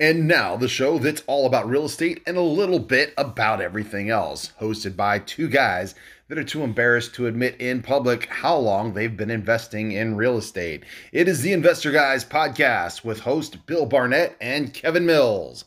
And 0.00 0.26
now, 0.26 0.56
the 0.56 0.66
show 0.66 0.98
that's 0.98 1.22
all 1.26 1.44
about 1.44 1.68
real 1.68 1.84
estate 1.84 2.22
and 2.26 2.38
a 2.38 2.40
little 2.40 2.78
bit 2.78 3.12
about 3.18 3.60
everything 3.60 4.08
else, 4.08 4.50
hosted 4.58 4.96
by 4.96 5.18
two 5.18 5.46
guys 5.46 5.94
that 6.28 6.38
are 6.38 6.44
too 6.44 6.62
embarrassed 6.62 7.14
to 7.16 7.26
admit 7.26 7.60
in 7.60 7.82
public 7.82 8.24
how 8.24 8.56
long 8.56 8.94
they've 8.94 9.14
been 9.14 9.30
investing 9.30 9.92
in 9.92 10.16
real 10.16 10.38
estate. 10.38 10.84
It 11.12 11.28
is 11.28 11.42
the 11.42 11.52
Investor 11.52 11.90
Guys 11.90 12.24
podcast 12.24 13.04
with 13.04 13.20
host 13.20 13.66
Bill 13.66 13.84
Barnett 13.84 14.38
and 14.40 14.72
Kevin 14.72 15.04
Mills. 15.04 15.66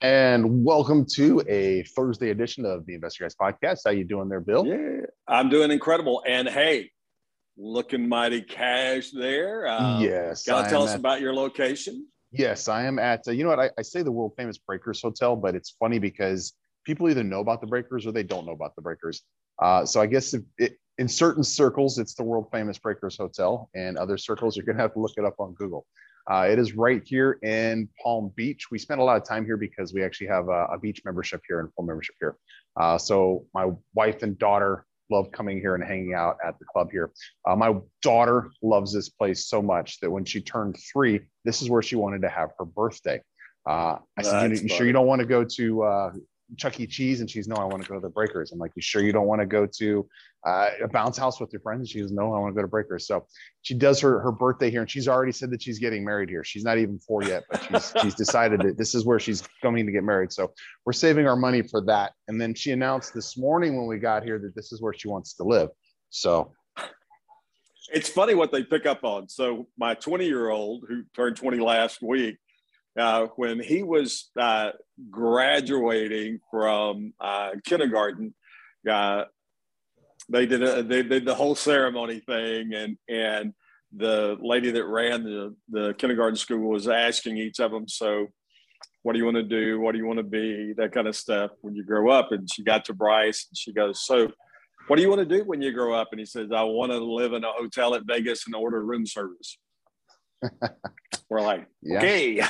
And 0.00 0.64
welcome 0.64 1.04
to 1.16 1.42
a 1.46 1.82
Thursday 1.82 2.30
edition 2.30 2.64
of 2.64 2.86
the 2.86 2.94
Investor 2.94 3.24
Guys 3.24 3.34
podcast. 3.34 3.80
How 3.84 3.90
you 3.90 4.04
doing 4.04 4.30
there, 4.30 4.40
Bill? 4.40 4.64
Yeah, 4.64 5.02
I'm 5.28 5.50
doing 5.50 5.70
incredible. 5.70 6.22
And 6.26 6.48
hey, 6.48 6.92
looking 7.60 8.08
mighty 8.08 8.40
cash 8.40 9.10
there. 9.10 9.68
Um, 9.68 10.00
yes. 10.00 10.44
Got 10.44 10.64
to 10.64 10.70
tell 10.70 10.82
us 10.82 10.90
at, 10.90 10.98
about 10.98 11.20
your 11.20 11.34
location. 11.34 12.06
Yes, 12.32 12.68
I 12.68 12.84
am 12.84 12.98
at, 12.98 13.26
uh, 13.28 13.32
you 13.32 13.44
know 13.44 13.50
what, 13.50 13.60
I, 13.60 13.70
I, 13.78 13.82
say 13.82 14.02
the 14.02 14.12
world 14.12 14.32
famous 14.36 14.56
Breakers 14.56 15.02
Hotel, 15.02 15.36
but 15.36 15.54
it's 15.54 15.70
funny 15.70 15.98
because 15.98 16.54
people 16.84 17.08
either 17.10 17.24
know 17.24 17.40
about 17.40 17.60
the 17.60 17.66
Breakers 17.66 18.06
or 18.06 18.12
they 18.12 18.22
don't 18.22 18.46
know 18.46 18.52
about 18.52 18.76
the 18.76 18.82
Breakers. 18.82 19.22
Uh, 19.60 19.84
so 19.84 20.00
I 20.00 20.06
guess 20.06 20.32
if 20.32 20.42
it, 20.56 20.78
in 20.98 21.08
certain 21.08 21.42
circles, 21.42 21.98
it's 21.98 22.14
the 22.14 22.22
world 22.22 22.48
famous 22.52 22.78
Breakers 22.78 23.16
Hotel, 23.16 23.68
and 23.74 23.96
other 23.96 24.16
circles, 24.16 24.56
you're 24.56 24.66
going 24.66 24.76
to 24.76 24.82
have 24.82 24.92
to 24.94 25.00
look 25.00 25.12
it 25.16 25.24
up 25.24 25.36
on 25.38 25.54
Google. 25.54 25.86
Uh, 26.30 26.46
it 26.48 26.58
is 26.58 26.74
right 26.74 27.02
here 27.04 27.38
in 27.42 27.88
Palm 28.02 28.30
Beach. 28.36 28.70
We 28.70 28.78
spend 28.78 29.00
a 29.00 29.04
lot 29.04 29.16
of 29.16 29.26
time 29.26 29.44
here 29.44 29.56
because 29.56 29.92
we 29.92 30.04
actually 30.04 30.28
have 30.28 30.48
a, 30.48 30.66
a 30.72 30.78
beach 30.78 31.02
membership 31.04 31.40
here 31.48 31.60
and 31.60 31.72
full 31.74 31.84
membership 31.84 32.14
here. 32.20 32.36
Uh, 32.76 32.98
so 32.98 33.46
my 33.54 33.70
wife 33.94 34.22
and 34.22 34.38
daughter 34.38 34.86
love 35.10 35.30
coming 35.32 35.58
here 35.58 35.74
and 35.74 35.84
hanging 35.84 36.14
out 36.14 36.36
at 36.44 36.58
the 36.58 36.64
club 36.64 36.90
here. 36.90 37.10
Uh, 37.46 37.56
my 37.56 37.74
daughter 38.02 38.50
loves 38.62 38.92
this 38.92 39.08
place 39.08 39.46
so 39.46 39.60
much 39.60 40.00
that 40.00 40.10
when 40.10 40.24
she 40.24 40.40
turned 40.40 40.76
three, 40.92 41.20
this 41.44 41.62
is 41.62 41.70
where 41.70 41.82
she 41.82 41.96
wanted 41.96 42.22
to 42.22 42.28
have 42.28 42.50
her 42.58 42.64
birthday. 42.64 43.20
Uh, 43.66 43.98
I 44.16 44.22
said, 44.22 44.50
you, 44.50 44.68
sure 44.68 44.86
you 44.86 44.92
don't 44.92 45.06
want 45.06 45.20
to 45.20 45.26
go 45.26 45.44
to 45.44 45.82
uh, 45.82 46.12
Chuck 46.56 46.78
E. 46.80 46.86
Cheese? 46.86 47.20
And 47.20 47.30
she's, 47.30 47.48
no, 47.48 47.56
I 47.56 47.64
want 47.64 47.82
to 47.82 47.88
go 47.88 47.94
to 47.94 48.00
the 48.00 48.08
Breakers. 48.08 48.52
I'm 48.52 48.58
like, 48.58 48.72
you 48.74 48.82
sure 48.82 49.02
you 49.02 49.12
don't 49.12 49.26
want 49.26 49.40
to 49.40 49.46
go 49.46 49.66
to 49.66 50.08
uh, 50.46 50.70
a 50.84 50.88
bounce 50.88 51.16
house 51.16 51.40
with 51.40 51.52
your 51.52 51.60
friends? 51.60 51.80
And 51.80 51.88
she 51.88 52.00
goes, 52.00 52.12
no, 52.12 52.34
I 52.34 52.38
want 52.38 52.54
to 52.54 52.56
go 52.56 52.62
to 52.62 52.68
Breakers. 52.68 53.06
So 53.06 53.26
she 53.62 53.74
does 53.74 54.00
her, 54.00 54.20
her 54.20 54.32
birthday 54.32 54.70
here 54.70 54.80
and 54.80 54.90
she's 54.90 55.08
already 55.08 55.32
said 55.32 55.50
that 55.50 55.62
she's 55.62 55.78
getting 55.78 56.04
married 56.04 56.28
here. 56.28 56.44
She's 56.44 56.64
not 56.64 56.78
even 56.78 56.98
four 56.98 57.22
yet, 57.22 57.44
but 57.50 57.62
she's, 57.62 57.92
she's 58.02 58.14
decided 58.14 58.60
that 58.62 58.78
this 58.78 58.94
is 58.94 59.04
where 59.04 59.18
she's 59.18 59.42
coming 59.62 59.86
to 59.86 59.92
get 59.92 60.04
married. 60.04 60.32
So 60.32 60.52
we're 60.84 60.92
saving 60.92 61.26
our 61.26 61.36
money 61.36 61.62
for 61.62 61.80
that. 61.86 62.12
And 62.28 62.40
then 62.40 62.54
she 62.54 62.72
announced 62.72 63.14
this 63.14 63.36
morning 63.36 63.76
when 63.76 63.86
we 63.86 63.98
got 63.98 64.24
here 64.24 64.38
that 64.38 64.54
this 64.54 64.72
is 64.72 64.80
where 64.80 64.92
she 64.92 65.08
wants 65.08 65.34
to 65.34 65.44
live. 65.44 65.68
So 66.10 66.52
it's 67.92 68.08
funny 68.08 68.34
what 68.34 68.52
they 68.52 68.62
pick 68.62 68.86
up 68.86 69.04
on. 69.04 69.28
So 69.28 69.68
my 69.78 69.94
20 69.94 70.26
year 70.26 70.50
old 70.50 70.84
who 70.88 71.02
turned 71.14 71.36
20 71.36 71.58
last 71.58 72.02
week, 72.02 72.36
uh, 72.98 73.26
when 73.36 73.60
he 73.60 73.82
was 73.82 74.30
uh, 74.38 74.70
graduating 75.10 76.40
from 76.50 77.12
uh, 77.20 77.50
kindergarten, 77.64 78.34
uh, 78.88 79.24
they 80.28 80.46
did 80.46 80.62
a, 80.62 80.82
they 80.82 81.02
did 81.02 81.24
the 81.24 81.34
whole 81.34 81.54
ceremony 81.54 82.20
thing, 82.20 82.72
and 82.74 82.96
and 83.08 83.54
the 83.96 84.36
lady 84.40 84.70
that 84.70 84.84
ran 84.84 85.24
the 85.24 85.54
the 85.68 85.94
kindergarten 85.94 86.36
school 86.36 86.68
was 86.68 86.88
asking 86.88 87.36
each 87.36 87.60
of 87.60 87.70
them, 87.70 87.88
so 87.88 88.26
what 89.02 89.14
do 89.14 89.18
you 89.18 89.24
want 89.24 89.36
to 89.36 89.42
do? 89.42 89.80
What 89.80 89.92
do 89.92 89.98
you 89.98 90.06
want 90.06 90.18
to 90.18 90.22
be? 90.24 90.74
That 90.76 90.92
kind 90.92 91.08
of 91.08 91.16
stuff 91.16 91.52
when 91.62 91.74
you 91.74 91.84
grow 91.84 92.10
up. 92.10 92.32
And 92.32 92.48
she 92.52 92.62
got 92.62 92.84
to 92.84 92.94
Bryce, 92.94 93.46
and 93.50 93.56
she 93.56 93.72
goes, 93.72 94.04
so. 94.06 94.28
What 94.86 94.96
do 94.96 95.02
you 95.02 95.08
want 95.08 95.20
to 95.20 95.38
do 95.38 95.44
when 95.44 95.62
you 95.62 95.72
grow 95.72 95.94
up? 95.94 96.08
And 96.10 96.18
he 96.18 96.26
says, 96.26 96.48
I 96.52 96.62
want 96.64 96.90
to 96.90 96.98
live 96.98 97.32
in 97.32 97.44
a 97.44 97.52
hotel 97.52 97.94
at 97.94 98.02
Vegas 98.06 98.46
and 98.46 98.56
order 98.56 98.82
room 98.82 99.06
service. 99.06 99.56
We're 101.28 101.42
like, 101.42 101.66
yeah. 101.82 101.98
okay. 101.98 102.42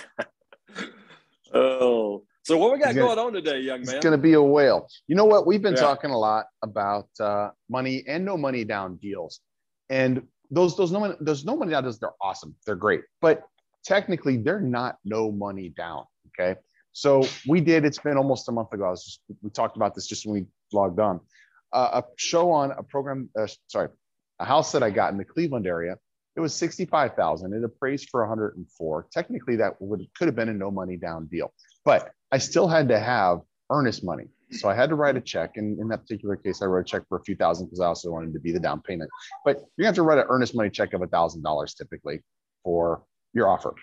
oh, 1.54 2.24
so 2.42 2.56
what 2.56 2.72
we 2.72 2.78
got 2.78 2.94
gonna, 2.94 3.06
going 3.06 3.18
on 3.18 3.32
today, 3.32 3.60
young 3.60 3.82
man? 3.82 3.96
It's 3.96 4.02
going 4.02 4.16
to 4.16 4.22
be 4.22 4.32
a 4.32 4.42
whale. 4.42 4.88
You 5.06 5.14
know 5.14 5.24
what? 5.24 5.46
We've 5.46 5.62
been 5.62 5.74
yeah. 5.74 5.80
talking 5.80 6.10
a 6.10 6.18
lot 6.18 6.46
about 6.62 7.08
uh, 7.20 7.50
money 7.68 8.02
and 8.08 8.24
no 8.24 8.36
money 8.36 8.64
down 8.64 8.96
deals, 8.96 9.40
and 9.88 10.22
those 10.50 10.76
those 10.76 10.90
no 10.90 11.00
money 11.00 11.14
those 11.20 11.44
no 11.44 11.56
money 11.56 11.70
down 11.72 11.84
deals 11.84 11.98
they're 11.98 12.10
awesome. 12.20 12.54
They're 12.66 12.76
great, 12.76 13.02
but 13.20 13.42
technically 13.84 14.38
they're 14.38 14.60
not 14.60 14.96
no 15.04 15.30
money 15.30 15.68
down. 15.68 16.04
Okay, 16.28 16.58
so 16.92 17.24
we 17.46 17.60
did. 17.60 17.84
It's 17.84 17.98
been 17.98 18.16
almost 18.16 18.48
a 18.48 18.52
month 18.52 18.72
ago. 18.72 18.84
I 18.86 18.90
was 18.90 19.04
just, 19.04 19.20
we 19.42 19.50
talked 19.50 19.76
about 19.76 19.94
this 19.94 20.06
just 20.06 20.26
when 20.26 20.34
we 20.34 20.46
logged 20.72 20.98
on. 20.98 21.20
Uh, 21.72 22.02
a 22.02 22.04
show 22.16 22.50
on 22.50 22.72
a 22.72 22.82
program. 22.82 23.28
Uh, 23.38 23.46
sorry, 23.68 23.90
a 24.38 24.44
house 24.44 24.72
that 24.72 24.82
I 24.82 24.90
got 24.90 25.12
in 25.12 25.18
the 25.18 25.24
Cleveland 25.24 25.66
area 25.66 25.98
it 26.36 26.40
was 26.40 26.54
65,000. 26.54 27.52
It 27.52 27.64
appraised 27.64 28.08
for 28.10 28.20
104. 28.22 29.06
Technically, 29.12 29.56
that 29.56 29.80
would 29.80 30.06
could 30.16 30.28
have 30.28 30.36
been 30.36 30.48
a 30.48 30.54
no 30.54 30.70
money 30.70 30.96
down 30.96 31.26
deal, 31.26 31.52
but 31.84 32.10
I 32.32 32.38
still 32.38 32.68
had 32.68 32.88
to 32.88 32.98
have 32.98 33.40
earnest 33.70 34.04
money. 34.04 34.28
So 34.52 34.68
I 34.68 34.74
had 34.74 34.88
to 34.90 34.96
write 34.96 35.16
a 35.16 35.20
check. 35.20 35.56
And 35.56 35.78
in 35.78 35.88
that 35.88 36.00
particular 36.02 36.36
case, 36.36 36.60
I 36.60 36.66
wrote 36.66 36.80
a 36.80 36.84
check 36.84 37.02
for 37.08 37.18
a 37.18 37.22
few 37.22 37.36
thousand 37.36 37.66
because 37.66 37.80
I 37.80 37.86
also 37.86 38.10
wanted 38.10 38.32
to 38.32 38.40
be 38.40 38.52
the 38.52 38.58
down 38.58 38.82
payment. 38.82 39.10
But 39.44 39.62
you 39.76 39.84
have 39.86 39.94
to 39.94 40.02
write 40.02 40.18
an 40.18 40.24
earnest 40.28 40.54
money 40.54 40.70
check 40.70 40.92
of 40.92 41.02
a 41.02 41.06
thousand 41.06 41.42
dollars 41.42 41.74
typically 41.74 42.20
for 42.64 43.04
your 43.32 43.48
offer. 43.48 43.74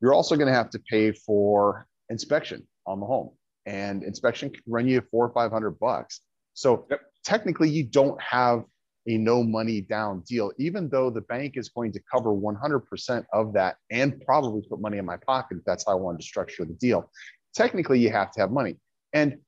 You're 0.00 0.14
also 0.14 0.36
going 0.36 0.48
to 0.48 0.54
have 0.54 0.70
to 0.70 0.80
pay 0.90 1.12
for 1.12 1.86
inspection 2.10 2.66
on 2.86 3.00
the 3.00 3.06
home, 3.06 3.30
and 3.66 4.02
inspection 4.02 4.50
can 4.50 4.62
run 4.66 4.88
you 4.88 5.02
four 5.10 5.26
or 5.26 5.32
five 5.32 5.52
hundred 5.52 5.78
bucks. 5.78 6.20
So 6.54 6.86
yep. 6.90 7.00
technically, 7.24 7.70
you 7.70 7.84
don't 7.84 8.20
have 8.20 8.64
a 9.08 9.16
no 9.16 9.42
money 9.42 9.80
down 9.80 10.20
deal, 10.20 10.52
even 10.58 10.88
though 10.88 11.10
the 11.10 11.22
bank 11.22 11.54
is 11.56 11.70
going 11.70 11.92
to 11.92 12.00
cover 12.12 12.30
100% 12.30 13.24
of 13.32 13.52
that 13.54 13.76
and 13.90 14.20
probably 14.20 14.62
put 14.68 14.80
money 14.80 14.98
in 14.98 15.06
my 15.06 15.16
pocket 15.16 15.58
if 15.58 15.64
that's 15.64 15.86
how 15.86 15.92
I 15.92 15.94
wanted 15.96 16.20
to 16.20 16.26
structure 16.26 16.64
the 16.64 16.74
deal. 16.74 17.10
Technically, 17.54 17.98
you 17.98 18.10
have 18.10 18.30
to 18.32 18.40
have 18.40 18.50
money. 18.50 18.76
And 19.14 19.38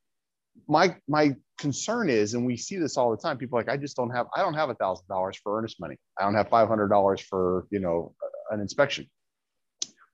my 0.66 0.97
my 1.06 1.37
concern 1.59 2.09
is, 2.09 2.32
and 2.34 2.47
we 2.47 2.56
see 2.56 2.78
this 2.78 2.97
all 2.97 3.10
the 3.10 3.19
time, 3.19 3.37
people 3.37 3.59
like, 3.59 3.69
I 3.69 3.76
just 3.76 3.97
don't 3.97 4.10
have, 4.10 4.26
I 4.34 4.41
don't 4.41 4.54
have 4.54 4.71
a 4.71 4.75
thousand 4.75 5.06
dollars 5.09 5.37
for 5.43 5.59
earnest 5.59 5.78
money. 5.78 5.97
I 6.19 6.25
don't 6.25 6.34
have 6.34 6.48
$500 6.48 7.21
for, 7.21 7.66
you 7.71 7.81
know, 7.81 8.15
an 8.50 8.60
inspection. 8.60 9.06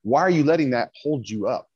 Why 0.02 0.22
are 0.22 0.30
you 0.30 0.42
letting 0.42 0.70
that 0.70 0.90
hold 1.00 1.28
you 1.28 1.46
up? 1.46 1.68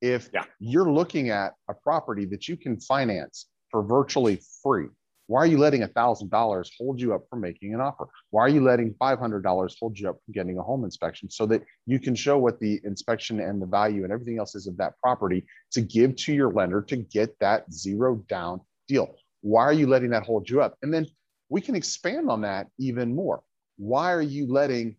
If 0.00 0.30
yeah. 0.32 0.44
you're 0.60 0.90
looking 0.90 1.30
at 1.30 1.54
a 1.68 1.74
property 1.74 2.24
that 2.26 2.46
you 2.46 2.56
can 2.56 2.78
finance 2.78 3.46
for 3.70 3.82
virtually 3.82 4.40
free, 4.62 4.88
why 5.28 5.40
are 5.40 5.46
you 5.46 5.58
letting 5.58 5.82
$1,000 5.82 6.70
hold 6.78 7.00
you 7.00 7.14
up 7.14 7.22
from 7.28 7.40
making 7.40 7.74
an 7.74 7.80
offer? 7.80 8.06
Why 8.30 8.42
are 8.42 8.48
you 8.48 8.62
letting 8.62 8.94
$500 8.94 9.74
hold 9.80 9.98
you 9.98 10.08
up 10.08 10.16
from 10.24 10.32
getting 10.32 10.58
a 10.58 10.62
home 10.62 10.84
inspection 10.84 11.28
so 11.30 11.46
that 11.46 11.62
you 11.86 11.98
can 11.98 12.14
show 12.14 12.38
what 12.38 12.60
the 12.60 12.80
inspection 12.84 13.40
and 13.40 13.60
the 13.60 13.66
value 13.66 14.04
and 14.04 14.12
everything 14.12 14.38
else 14.38 14.54
is 14.54 14.66
of 14.66 14.76
that 14.76 14.94
property 15.02 15.44
to 15.72 15.80
give 15.80 16.14
to 16.16 16.32
your 16.32 16.52
lender 16.52 16.80
to 16.82 16.96
get 16.96 17.36
that 17.40 17.72
zero 17.72 18.16
down 18.28 18.60
deal? 18.86 19.16
Why 19.40 19.62
are 19.64 19.72
you 19.72 19.88
letting 19.88 20.10
that 20.10 20.22
hold 20.22 20.48
you 20.48 20.62
up? 20.62 20.76
And 20.82 20.94
then 20.94 21.06
we 21.48 21.60
can 21.60 21.74
expand 21.74 22.30
on 22.30 22.42
that 22.42 22.68
even 22.78 23.14
more. 23.14 23.42
Why 23.78 24.12
are 24.12 24.22
you 24.22 24.46
letting, 24.50 24.96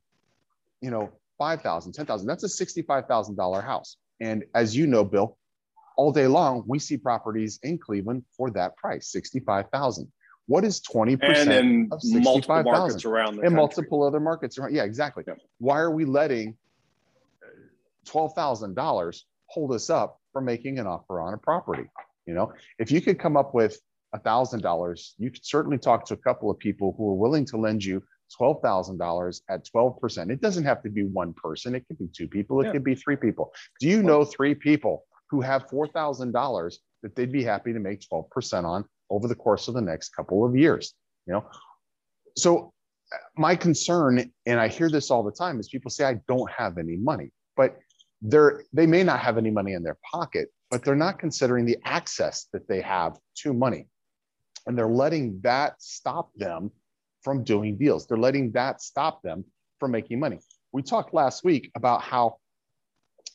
you 0.81 0.91
know, 0.91 1.11
5,000, 1.37 1.93
10,000, 1.93 2.27
that's 2.27 2.43
a 2.43 2.65
$65,000 2.65 3.63
house. 3.63 3.97
And 4.19 4.43
as 4.55 4.75
you 4.75 4.87
know, 4.87 5.03
Bill, 5.03 5.37
all 5.95 6.11
day 6.11 6.27
long, 6.27 6.63
we 6.67 6.79
see 6.79 6.97
properties 6.97 7.59
in 7.63 7.77
Cleveland 7.77 8.23
for 8.35 8.51
that 8.51 8.75
price, 8.75 9.11
65,000. 9.11 10.11
What 10.47 10.63
is 10.63 10.81
20% 10.81 11.21
and 11.21 11.51
in 11.51 11.89
of 11.91 11.99
multiple 12.03 12.63
markets 12.63 13.03
around 13.03 13.35
the 13.35 13.43
and 13.43 13.55
multiple 13.55 14.03
other 14.03 14.19
markets 14.19 14.57
around? 14.57 14.73
Yeah, 14.73 14.83
exactly. 14.83 15.23
Yeah. 15.27 15.35
Why 15.59 15.79
are 15.79 15.91
we 15.91 16.05
letting 16.05 16.55
$12,000 18.07 19.21
hold 19.47 19.73
us 19.73 19.89
up 19.89 20.19
from 20.31 20.45
making 20.45 20.79
an 20.79 20.87
offer 20.87 21.19
on 21.19 21.33
a 21.33 21.37
property? 21.37 21.89
You 22.25 22.33
know, 22.33 22.53
if 22.79 22.91
you 22.91 23.01
could 23.01 23.19
come 23.19 23.35
up 23.35 23.53
with 23.53 23.77
$1,000, 24.15 25.13
you 25.17 25.31
could 25.31 25.45
certainly 25.45 25.77
talk 25.77 26.05
to 26.07 26.13
a 26.13 26.17
couple 26.17 26.49
of 26.49 26.57
people 26.57 26.95
who 26.97 27.09
are 27.09 27.15
willing 27.15 27.45
to 27.45 27.57
lend 27.57 27.83
you 27.83 28.01
$12,000 28.39 29.41
at 29.49 29.65
12%. 29.65 30.31
It 30.31 30.41
doesn't 30.41 30.63
have 30.63 30.81
to 30.83 30.89
be 30.89 31.03
one 31.03 31.33
person. 31.33 31.75
It 31.75 31.85
could 31.87 31.99
be 31.99 32.07
two 32.15 32.27
people. 32.27 32.61
It 32.61 32.67
yeah. 32.67 32.71
could 32.73 32.83
be 32.83 32.95
three 32.95 33.15
people. 33.17 33.53
Do 33.79 33.87
you 33.87 34.01
know 34.01 34.23
three 34.23 34.55
people 34.55 35.03
who 35.29 35.41
have 35.41 35.67
$4,000 35.67 36.77
that 37.03 37.15
they'd 37.15 37.31
be 37.31 37.43
happy 37.43 37.73
to 37.73 37.79
make 37.79 38.01
12% 38.01 38.63
on 38.63 38.85
over 39.09 39.27
the 39.27 39.35
course 39.35 39.67
of 39.67 39.73
the 39.73 39.81
next 39.81 40.09
couple 40.09 40.45
of 40.45 40.55
years 40.55 40.93
you 41.25 41.33
know? 41.33 41.45
So 42.35 42.73
my 43.37 43.55
concern 43.55 44.31
and 44.45 44.59
i 44.59 44.67
hear 44.67 44.89
this 44.89 45.09
all 45.09 45.23
the 45.23 45.31
time 45.31 45.61
is 45.61 45.69
people 45.69 45.89
say 45.89 46.03
i 46.03 46.15
don't 46.27 46.51
have 46.51 46.77
any 46.77 46.97
money 46.97 47.31
but 47.55 47.77
they're 48.21 48.63
they 48.73 48.85
may 48.85 49.01
not 49.01 49.19
have 49.21 49.37
any 49.37 49.49
money 49.49 49.73
in 49.73 49.81
their 49.81 49.97
pocket 50.11 50.49
but 50.69 50.83
they're 50.83 50.95
not 50.95 51.19
considering 51.19 51.65
the 51.65 51.77
access 51.85 52.47
that 52.53 52.67
they 52.67 52.81
have 52.81 53.17
to 53.35 53.53
money. 53.53 53.87
And 54.65 54.77
they're 54.77 54.87
letting 54.87 55.39
that 55.43 55.81
stop 55.81 56.31
them 56.35 56.71
from 57.21 57.43
doing 57.43 57.77
deals. 57.77 58.05
They're 58.05 58.17
letting 58.17 58.51
that 58.51 58.81
stop 58.81 59.21
them 59.21 59.45
from 59.79 59.91
making 59.91 60.19
money. 60.19 60.39
We 60.73 60.81
talked 60.81 61.13
last 61.13 61.43
week 61.43 61.71
about 61.75 62.01
how 62.01 62.37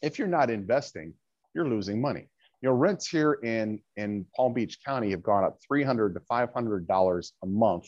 if 0.02 0.18
you're 0.18 0.28
not 0.28 0.50
investing 0.50 1.14
you're 1.54 1.68
losing 1.68 2.00
money 2.00 2.28
you 2.62 2.68
know, 2.68 2.74
rents 2.74 3.08
here 3.08 3.34
in 3.42 3.80
in 3.96 4.24
Palm 4.36 4.54
Beach 4.54 4.78
County 4.84 5.10
have 5.10 5.22
gone 5.22 5.44
up 5.44 5.58
300 5.66 6.14
to 6.14 6.20
500 6.20 6.86
dollars 6.86 7.32
a 7.42 7.46
month 7.46 7.86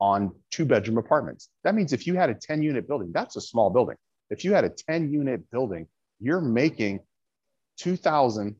on 0.00 0.32
two 0.50 0.64
bedroom 0.64 0.98
apartments. 0.98 1.48
That 1.62 1.74
means 1.74 1.92
if 1.92 2.06
you 2.06 2.14
had 2.14 2.28
a 2.28 2.34
10 2.34 2.62
unit 2.62 2.88
building, 2.88 3.12
that's 3.12 3.36
a 3.36 3.40
small 3.40 3.70
building. 3.70 3.96
If 4.30 4.44
you 4.44 4.52
had 4.52 4.64
a 4.64 4.70
10 4.70 5.12
unit 5.12 5.48
building 5.50 5.86
you're 6.20 6.40
making 6.40 7.00
2000 7.78 8.54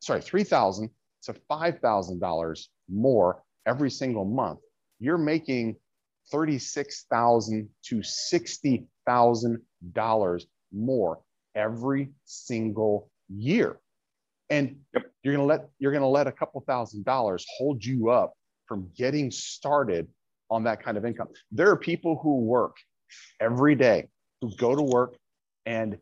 sorry 0.00 0.20
3000 0.20 0.90
to 1.22 1.34
$5000 1.50 2.68
more 2.88 3.42
every 3.66 3.90
single 3.90 4.24
month 4.24 4.60
you're 4.98 5.18
making 5.18 5.76
36000 6.30 7.68
to 7.84 7.96
$60000 7.96 10.42
more 10.72 11.20
every 11.54 12.10
single 12.24 13.10
year 13.28 13.78
and 14.50 14.76
yep. 14.92 15.04
you're 15.22 15.34
going 15.34 15.46
to 15.46 15.48
let 15.48 15.68
you're 15.78 15.92
going 15.92 16.02
to 16.02 16.08
let 16.08 16.26
a 16.26 16.32
couple 16.32 16.60
thousand 16.66 17.04
dollars 17.04 17.46
hold 17.56 17.84
you 17.84 18.10
up 18.10 18.34
from 18.66 18.90
getting 18.96 19.30
started 19.30 20.08
on 20.50 20.64
that 20.64 20.82
kind 20.82 20.96
of 20.96 21.04
income. 21.04 21.28
There 21.52 21.70
are 21.70 21.76
people 21.76 22.18
who 22.22 22.40
work 22.40 22.76
every 23.40 23.76
day 23.76 24.08
who 24.40 24.54
go 24.56 24.74
to 24.74 24.82
work 24.82 25.16
and 25.66 25.96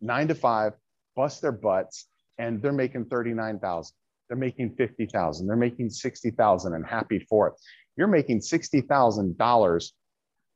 nine 0.00 0.28
to 0.28 0.34
five 0.34 0.72
bust 1.16 1.42
their 1.42 1.52
butts 1.52 2.06
and 2.38 2.62
they're 2.62 2.72
making 2.72 3.04
39,000 3.06 3.92
they're 4.28 4.36
making 4.36 4.74
50,000 4.76 5.46
they're 5.46 5.56
making 5.56 5.90
60,000 5.90 6.74
and 6.74 6.86
happy 6.86 7.18
for 7.28 7.48
it. 7.48 7.54
You're 7.96 8.06
making 8.06 8.40
$60,000 8.40 9.92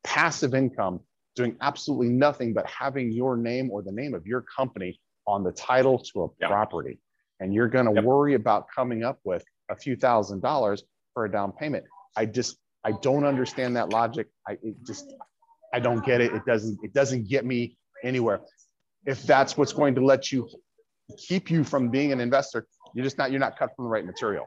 passive 0.04 0.54
income 0.54 1.00
doing 1.34 1.56
absolutely 1.60 2.10
nothing 2.10 2.52
but 2.52 2.66
having 2.66 3.10
your 3.10 3.36
name 3.36 3.70
or 3.70 3.82
the 3.82 3.90
name 3.90 4.14
of 4.14 4.26
your 4.26 4.42
company 4.42 5.00
on 5.26 5.42
the 5.42 5.52
title 5.52 5.98
to 5.98 6.24
a 6.24 6.28
yeah. 6.40 6.48
property 6.48 6.98
and 7.42 7.52
you're 7.52 7.68
going 7.68 7.86
to 7.86 7.92
yep. 7.92 8.04
worry 8.04 8.34
about 8.34 8.66
coming 8.74 9.02
up 9.02 9.18
with 9.24 9.44
a 9.68 9.76
few 9.76 9.96
thousand 9.96 10.40
dollars 10.40 10.84
for 11.12 11.24
a 11.24 11.30
down 11.30 11.52
payment. 11.52 11.84
I 12.16 12.26
just 12.26 12.56
I 12.84 12.92
don't 13.02 13.24
understand 13.24 13.76
that 13.76 13.90
logic. 13.90 14.28
I 14.46 14.56
just 14.86 15.12
I 15.74 15.80
don't 15.80 16.04
get 16.04 16.20
it. 16.20 16.32
It 16.32 16.44
doesn't 16.46 16.78
it 16.82 16.94
doesn't 16.94 17.28
get 17.28 17.44
me 17.44 17.76
anywhere. 18.04 18.40
If 19.04 19.24
that's 19.24 19.56
what's 19.56 19.72
going 19.72 19.96
to 19.96 20.04
let 20.04 20.30
you 20.30 20.48
keep 21.18 21.50
you 21.50 21.64
from 21.64 21.88
being 21.88 22.12
an 22.12 22.20
investor, 22.20 22.66
you're 22.94 23.04
just 23.04 23.18
not 23.18 23.30
you're 23.32 23.40
not 23.40 23.58
cut 23.58 23.70
from 23.74 23.86
the 23.86 23.90
right 23.90 24.06
material. 24.06 24.46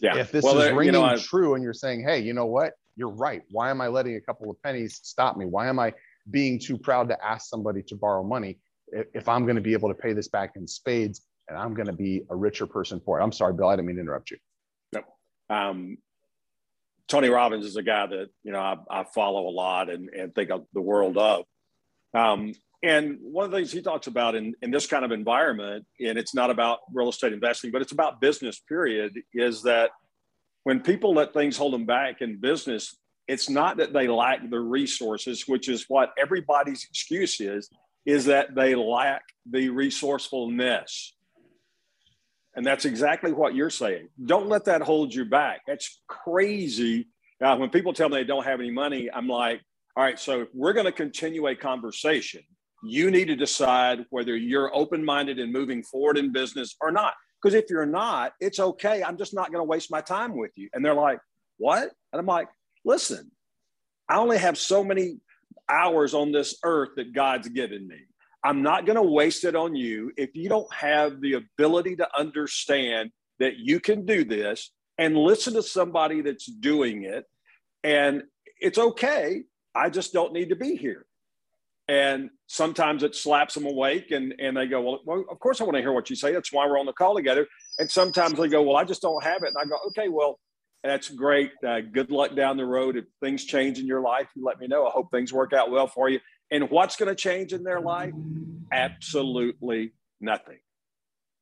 Yeah. 0.00 0.16
If 0.16 0.32
this 0.32 0.44
well, 0.44 0.58
is 0.60 0.72
ringing 0.72 0.94
you 0.94 1.00
know, 1.00 1.16
true 1.16 1.54
and 1.54 1.62
you're 1.62 1.72
saying, 1.72 2.04
hey, 2.04 2.20
you 2.20 2.32
know 2.32 2.46
what? 2.46 2.72
You're 2.96 3.14
right. 3.14 3.42
Why 3.50 3.70
am 3.70 3.80
I 3.80 3.88
letting 3.88 4.16
a 4.16 4.20
couple 4.20 4.50
of 4.50 4.60
pennies 4.62 5.00
stop 5.02 5.36
me? 5.36 5.46
Why 5.46 5.68
am 5.68 5.78
I 5.78 5.92
being 6.30 6.58
too 6.58 6.78
proud 6.78 7.08
to 7.08 7.24
ask 7.24 7.48
somebody 7.48 7.82
to 7.84 7.96
borrow 7.96 8.22
money 8.22 8.58
if 8.90 9.28
I'm 9.28 9.44
going 9.44 9.56
to 9.56 9.62
be 9.62 9.72
able 9.72 9.88
to 9.88 9.94
pay 9.94 10.12
this 10.12 10.28
back 10.28 10.52
in 10.56 10.66
spades 10.66 11.22
and 11.48 11.56
I'm 11.56 11.74
going 11.74 11.86
to 11.86 11.92
be 11.92 12.22
a 12.28 12.36
richer 12.36 12.66
person 12.66 13.00
for 13.00 13.18
it. 13.18 13.22
I'm 13.22 13.32
sorry, 13.32 13.54
Bill, 13.54 13.68
I 13.68 13.76
didn't 13.76 13.86
mean 13.86 13.96
to 13.96 14.02
interrupt 14.02 14.30
you. 14.30 14.36
No. 14.92 15.02
Um, 15.48 15.98
Tony 17.08 17.28
Robbins 17.30 17.64
is 17.64 17.76
a 17.76 17.82
guy 17.82 18.06
that, 18.06 18.28
you 18.42 18.52
know, 18.52 18.60
I, 18.60 18.76
I 18.90 19.04
follow 19.04 19.48
a 19.48 19.50
lot 19.50 19.88
and, 19.88 20.10
and 20.10 20.34
think 20.34 20.50
of 20.50 20.66
the 20.74 20.82
world 20.82 21.16
of. 21.16 21.44
Um, 22.14 22.52
and 22.82 23.18
one 23.22 23.44
of 23.44 23.50
the 23.50 23.56
things 23.56 23.72
he 23.72 23.82
talks 23.82 24.06
about 24.06 24.34
in, 24.34 24.54
in 24.62 24.70
this 24.70 24.86
kind 24.86 25.04
of 25.04 25.10
environment, 25.10 25.86
and 26.00 26.18
it's 26.18 26.34
not 26.34 26.50
about 26.50 26.80
real 26.92 27.08
estate 27.08 27.32
investing, 27.32 27.70
but 27.70 27.82
it's 27.82 27.92
about 27.92 28.20
business, 28.20 28.60
period, 28.60 29.14
is 29.32 29.62
that 29.62 29.90
when 30.64 30.80
people 30.80 31.14
let 31.14 31.32
things 31.32 31.56
hold 31.56 31.72
them 31.72 31.86
back 31.86 32.20
in 32.20 32.38
business, 32.38 32.96
it's 33.26 33.48
not 33.50 33.78
that 33.78 33.92
they 33.92 34.06
lack 34.06 34.48
the 34.48 34.60
resources, 34.60 35.48
which 35.48 35.68
is 35.68 35.86
what 35.88 36.12
everybody's 36.18 36.84
excuse 36.84 37.40
is, 37.40 37.68
is 38.06 38.26
that 38.26 38.54
they 38.54 38.74
lack 38.74 39.22
the 39.50 39.70
resourcefulness. 39.70 41.14
And 42.58 42.66
that's 42.66 42.86
exactly 42.86 43.32
what 43.32 43.54
you're 43.54 43.70
saying. 43.70 44.08
Don't 44.26 44.48
let 44.48 44.64
that 44.64 44.82
hold 44.82 45.14
you 45.14 45.24
back. 45.24 45.60
That's 45.68 46.00
crazy. 46.08 47.06
Now, 47.40 47.56
when 47.56 47.70
people 47.70 47.92
tell 47.92 48.08
me 48.08 48.16
they 48.16 48.24
don't 48.24 48.42
have 48.42 48.58
any 48.58 48.72
money, 48.72 49.08
I'm 49.14 49.28
like, 49.28 49.60
all 49.96 50.02
right, 50.02 50.18
so 50.18 50.40
if 50.40 50.48
we're 50.52 50.72
going 50.72 50.86
to 50.86 50.90
continue 50.90 51.46
a 51.46 51.54
conversation, 51.54 52.42
you 52.82 53.12
need 53.12 53.26
to 53.26 53.36
decide 53.36 54.06
whether 54.10 54.36
you're 54.36 54.74
open 54.74 55.04
minded 55.04 55.38
and 55.38 55.52
moving 55.52 55.84
forward 55.84 56.18
in 56.18 56.32
business 56.32 56.74
or 56.80 56.90
not. 56.90 57.14
Because 57.40 57.54
if 57.54 57.66
you're 57.70 57.86
not, 57.86 58.32
it's 58.40 58.58
okay. 58.58 59.04
I'm 59.04 59.18
just 59.18 59.34
not 59.34 59.52
going 59.52 59.60
to 59.60 59.68
waste 59.68 59.92
my 59.92 60.00
time 60.00 60.36
with 60.36 60.50
you. 60.56 60.68
And 60.72 60.84
they're 60.84 60.94
like, 60.94 61.20
what? 61.58 61.84
And 62.12 62.18
I'm 62.18 62.26
like, 62.26 62.48
listen, 62.84 63.30
I 64.08 64.16
only 64.16 64.36
have 64.36 64.58
so 64.58 64.82
many 64.82 65.20
hours 65.68 66.12
on 66.12 66.32
this 66.32 66.58
earth 66.64 66.88
that 66.96 67.12
God's 67.12 67.48
given 67.50 67.86
me. 67.86 68.00
I'm 68.44 68.62
not 68.62 68.86
going 68.86 68.96
to 68.96 69.02
waste 69.02 69.44
it 69.44 69.56
on 69.56 69.74
you 69.74 70.12
if 70.16 70.30
you 70.34 70.48
don't 70.48 70.72
have 70.72 71.20
the 71.20 71.34
ability 71.34 71.96
to 71.96 72.08
understand 72.16 73.10
that 73.38 73.56
you 73.56 73.80
can 73.80 74.06
do 74.06 74.24
this 74.24 74.70
and 74.96 75.16
listen 75.16 75.54
to 75.54 75.62
somebody 75.62 76.20
that's 76.20 76.46
doing 76.46 77.04
it. 77.04 77.24
And 77.82 78.22
it's 78.60 78.78
okay. 78.78 79.42
I 79.74 79.90
just 79.90 80.12
don't 80.12 80.32
need 80.32 80.48
to 80.50 80.56
be 80.56 80.76
here. 80.76 81.06
And 81.88 82.30
sometimes 82.46 83.02
it 83.02 83.14
slaps 83.14 83.54
them 83.54 83.66
awake 83.66 84.10
and, 84.10 84.34
and 84.38 84.56
they 84.56 84.66
go, 84.66 84.82
well, 84.82 85.00
well, 85.06 85.24
of 85.30 85.38
course 85.38 85.60
I 85.60 85.64
want 85.64 85.76
to 85.76 85.80
hear 85.80 85.92
what 85.92 86.10
you 86.10 86.16
say. 86.16 86.32
That's 86.32 86.52
why 86.52 86.66
we're 86.66 86.78
on 86.78 86.86
the 86.86 86.92
call 86.92 87.16
together. 87.16 87.46
And 87.78 87.90
sometimes 87.90 88.34
they 88.38 88.48
go, 88.48 88.62
well, 88.62 88.76
I 88.76 88.84
just 88.84 89.00
don't 89.00 89.22
have 89.24 89.42
it. 89.42 89.48
And 89.48 89.56
I 89.58 89.64
go, 89.64 89.78
okay, 89.88 90.08
well, 90.08 90.38
that's 90.84 91.08
great. 91.08 91.52
Uh, 91.66 91.80
good 91.80 92.10
luck 92.10 92.36
down 92.36 92.56
the 92.56 92.64
road. 92.64 92.96
If 92.96 93.06
things 93.22 93.44
change 93.44 93.78
in 93.78 93.86
your 93.86 94.00
life, 94.00 94.28
you 94.34 94.44
let 94.44 94.60
me 94.60 94.66
know. 94.66 94.86
I 94.86 94.90
hope 94.90 95.10
things 95.10 95.32
work 95.32 95.52
out 95.52 95.70
well 95.70 95.86
for 95.86 96.08
you. 96.08 96.20
And 96.50 96.70
what's 96.70 96.96
going 96.96 97.08
to 97.08 97.14
change 97.14 97.52
in 97.52 97.62
their 97.62 97.80
life? 97.80 98.14
Absolutely 98.72 99.92
nothing. 100.20 100.58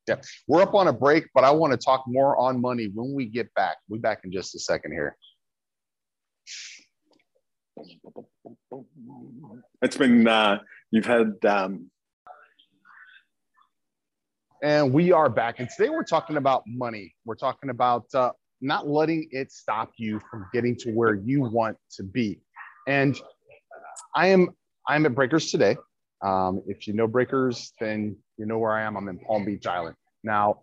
Yeah, 0.08 0.17
we're 0.47 0.62
up 0.62 0.75
on 0.75 0.88
a 0.88 0.93
break, 0.93 1.26
but 1.35 1.44
I 1.44 1.50
want 1.50 1.73
to 1.73 1.76
talk 1.76 2.05
more 2.06 2.37
on 2.37 2.61
money 2.61 2.91
when 2.94 3.12
we 3.12 3.26
get 3.26 3.53
back. 3.55 3.76
We'll 3.88 3.99
be 3.99 4.03
back 4.03 4.20
in 4.25 4.32
just 4.32 4.55
a 4.55 4.58
second 4.58 4.93
here. 4.93 5.17
It's 9.82 9.97
been, 9.97 10.26
uh, 10.26 10.61
you've 10.91 11.06
had. 11.06 11.44
Um... 11.44 11.91
And 14.62 14.93
we 14.93 15.12
are 15.12 15.29
back. 15.29 15.61
And 15.61 15.69
today 15.69 15.91
we're 15.91 16.02
talking 16.02 16.37
about 16.37 16.62
money. 16.67 17.14
We're 17.25 17.35
talking 17.35 17.70
about 17.70 18.06
uh, 18.14 18.31
not 18.61 18.88
letting 18.88 19.29
it 19.31 19.52
stop 19.52 19.93
you 19.99 20.20
from 20.31 20.47
getting 20.52 20.75
to 20.76 20.93
where 20.93 21.14
you 21.14 21.43
want 21.43 21.76
to 21.97 22.02
be. 22.02 22.41
And 22.88 23.17
I 24.14 24.29
am 24.29 24.49
I'm 24.88 25.05
at 25.06 25.15
Breakers 25.15 25.50
today. 25.50 25.77
Um, 26.23 26.62
if 26.67 26.87
you 26.87 26.94
know 26.94 27.06
Breakers, 27.06 27.73
then 27.81 28.17
you 28.38 28.47
know 28.47 28.59
where 28.59 28.73
I 28.73 28.83
am. 28.83 28.97
I'm 28.97 29.09
in 29.09 29.19
Palm 29.19 29.44
Beach 29.44 29.67
Island. 29.67 29.97
Now, 30.23 30.62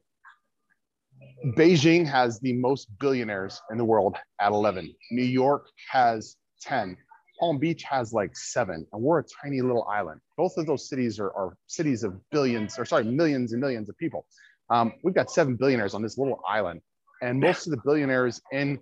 Beijing 1.57 2.07
has 2.07 2.39
the 2.39 2.53
most 2.53 2.87
billionaires 2.99 3.61
in 3.69 3.77
the 3.77 3.83
world 3.85 4.15
at 4.39 4.51
11. 4.51 4.93
New 5.11 5.23
York 5.23 5.67
has 5.91 6.37
10. 6.61 6.97
Palm 7.39 7.57
Beach 7.57 7.83
has 7.83 8.13
like 8.13 8.35
seven, 8.37 8.87
and 8.93 9.01
we're 9.01 9.19
a 9.19 9.23
tiny 9.43 9.61
little 9.61 9.85
island. 9.89 10.21
Both 10.37 10.57
of 10.57 10.65
those 10.65 10.87
cities 10.87 11.19
are, 11.19 11.31
are 11.31 11.57
cities 11.67 12.03
of 12.03 12.15
billions, 12.29 12.79
or 12.79 12.85
sorry, 12.85 13.03
millions 13.03 13.51
and 13.51 13.61
millions 13.61 13.89
of 13.89 13.97
people. 13.97 14.25
Um, 14.69 14.93
we've 15.03 15.15
got 15.15 15.29
seven 15.29 15.55
billionaires 15.55 15.93
on 15.93 16.01
this 16.01 16.17
little 16.17 16.39
island, 16.47 16.81
and 17.21 17.39
most 17.39 17.67
of 17.67 17.71
the 17.71 17.81
billionaires 17.83 18.41
in 18.53 18.79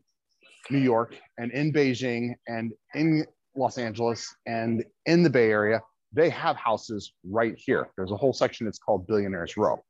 New 0.69 0.79
York 0.79 1.15
and 1.39 1.51
in 1.51 1.73
Beijing 1.73 2.35
and 2.47 2.73
in 2.93 3.25
Los 3.55 3.77
Angeles 3.77 4.33
and 4.45 4.83
in 5.05 5.23
the 5.23 5.29
Bay 5.29 5.49
Area, 5.49 5.81
they 6.13 6.29
have 6.29 6.55
houses 6.55 7.13
right 7.23 7.55
here. 7.57 7.89
There's 7.95 8.11
a 8.11 8.17
whole 8.17 8.33
section 8.33 8.65
that's 8.65 8.79
called 8.79 9.07
Billionaires 9.07 9.57
Row. 9.57 9.83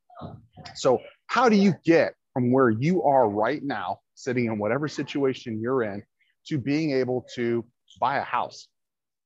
So, 0.76 1.00
how 1.28 1.50
do 1.50 1.56
you 1.56 1.74
get 1.84 2.14
from 2.34 2.52
where 2.52 2.70
you 2.70 3.04
are 3.04 3.30
right 3.30 3.64
now, 3.64 4.00
sitting 4.16 4.46
in 4.46 4.60
whatever 4.60 4.88
situation 4.88 5.60
you're 5.60 5.84
in, 5.84 6.04
to 6.48 6.58
being 6.58 6.92
able 6.92 7.26
to 7.36 7.66
buy 8.00 8.18
a 8.18 8.24
house 8.24 8.68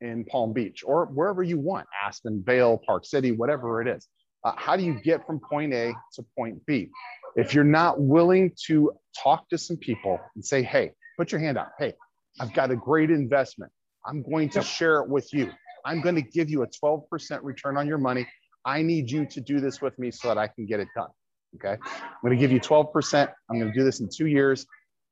in 0.01 0.25
Palm 0.25 0.54
Beach 0.54 0.84
or 0.86 1.06
wherever 1.08 1.44
you 1.44 1.60
want, 1.60 1.88
Aspen, 2.04 2.44
Vail, 2.46 2.80
Park 2.86 3.06
City, 3.06 3.32
whatever 3.32 3.82
it 3.82 3.88
is? 3.88 4.08
Uh, 4.44 4.54
how 4.56 4.75
do 4.75 4.84
you 4.84 5.00
get 5.01 5.25
from 5.25 5.39
point 5.39 5.74
A 5.74 5.94
to 6.13 6.25
point 6.38 6.65
B? 6.65 6.89
If 7.36 7.54
you're 7.54 7.63
not 7.63 8.00
willing 8.00 8.54
to 8.68 8.92
talk 9.22 9.50
to 9.50 9.58
some 9.58 9.77
people 9.77 10.20
and 10.36 10.46
say, 10.46 10.62
hey, 10.62 10.92
put 11.18 11.32
your 11.32 11.42
hand 11.42 11.58
out. 11.58 11.70
Hey, 11.80 11.94
I've 12.39 12.54
got 12.54 12.72
a 12.72 12.75
great 12.75 13.10
investment. 13.10 13.72
I'm 14.05 14.24
going 14.24 14.50
to 14.50 14.62
share 14.62 15.01
it 15.01 15.09
with 15.09 15.33
you. 15.33 15.51
I'm 15.85 16.01
going 16.01 16.15
to 16.15 16.21
give 16.21 16.50
you 16.50 16.63
a 16.63 16.67
12% 16.67 17.39
return 17.43 17.77
on 17.77 17.88
your 17.88 17.97
money. 17.97 18.27
I 18.65 18.81
need 18.81 19.09
you 19.09 19.25
to 19.25 19.41
do 19.41 19.59
this 19.59 19.81
with 19.81 19.97
me 20.00 20.12
so 20.12 20.27
that 20.27 20.38
I 20.38 20.47
can 20.47 20.65
get 20.65 20.79
it 20.79 20.88
done. 20.95 21.09
Okay. 21.55 21.77
I'm 21.81 22.21
going 22.21 22.35
to 22.35 22.39
give 22.39 22.51
you 22.51 22.59
12%. 22.59 23.31
I'm 23.50 23.59
going 23.59 23.71
to 23.71 23.77
do 23.77 23.83
this 23.83 24.00
in 24.00 24.09
two 24.13 24.27
years. 24.27 24.65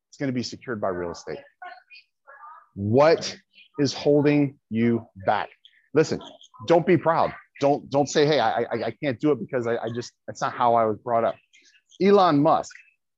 It's 0.10 0.18
going 0.18 0.28
to 0.28 0.34
be 0.34 0.44
secured 0.44 0.82
by 0.82 0.90
real 0.90 1.12
estate. 1.12 1.40
What 2.76 3.36
is 3.80 3.94
holding 3.94 4.58
you 4.70 5.06
back? 5.26 5.50
Listen, 5.94 6.20
don't 6.68 6.86
be 6.86 6.98
proud. 6.98 7.34
Don't 7.62 7.88
don't 7.90 8.10
say, 8.10 8.26
hey, 8.26 8.40
I, 8.40 8.64
I, 8.64 8.84
I 8.86 8.96
can't 9.04 9.20
do 9.20 9.32
it 9.32 9.40
because 9.40 9.68
I, 9.68 9.78
I 9.78 9.90
just 9.94 10.12
that's 10.28 10.42
not 10.42 10.54
how 10.54 10.74
I 10.74 10.86
was 10.86 10.98
brought 10.98 11.24
up. 11.24 11.36
Elon 12.02 12.42
Musk 12.42 12.76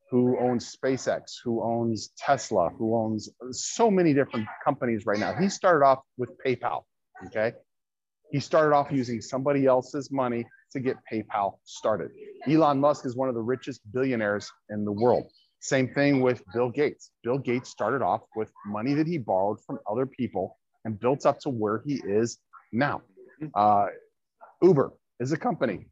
who 0.10 0.38
owns 0.40 0.76
SpaceX, 0.76 1.34
who 1.44 1.64
owns 1.64 2.12
Tesla, 2.18 2.70
who 2.70 2.96
owns 2.96 3.30
so 3.52 3.90
many 3.90 4.14
different 4.14 4.48
companies 4.64 5.06
right 5.06 5.20
now. 5.20 5.34
He 5.34 5.50
started 5.50 5.86
off 5.86 6.00
with 6.18 6.30
PayPal. 6.46 6.84
Okay. 7.28 7.54
He 8.32 8.40
started 8.40 8.76
off 8.76 8.92
using 8.92 9.22
somebody 9.22 9.66
else's 9.66 10.12
money 10.12 10.46
to 10.72 10.80
get 10.80 10.98
PayPal 11.12 11.54
started. 11.64 12.12
Elon 12.48 12.80
Musk 12.80 13.06
is 13.06 13.16
one 13.16 13.30
of 13.30 13.36
the 13.36 13.42
richest 13.42 13.82
billionaires 13.92 14.52
in 14.70 14.84
the 14.84 14.92
world. 14.92 15.26
Same 15.60 15.88
thing 15.94 16.22
with 16.22 16.44
Bill 16.54 16.70
Gates. 16.70 17.12
Bill 17.24 17.40
Gates 17.40 17.70
started 17.70 18.02
off 18.02 18.22
with 18.36 18.52
money 18.66 18.94
that 18.94 19.08
he 19.08 19.18
borrowed 19.18 19.60
from 19.66 19.80
other 19.90 20.06
people 20.06 20.58
and 20.84 21.00
built 21.00 21.26
up 21.26 21.40
to 21.40 21.50
where 21.50 21.82
he 21.86 22.02
is 22.06 22.38
now. 22.72 23.02
Uh, 23.56 23.88
Uber 24.62 24.94
is 25.20 25.32
a 25.32 25.38
company 25.38 25.88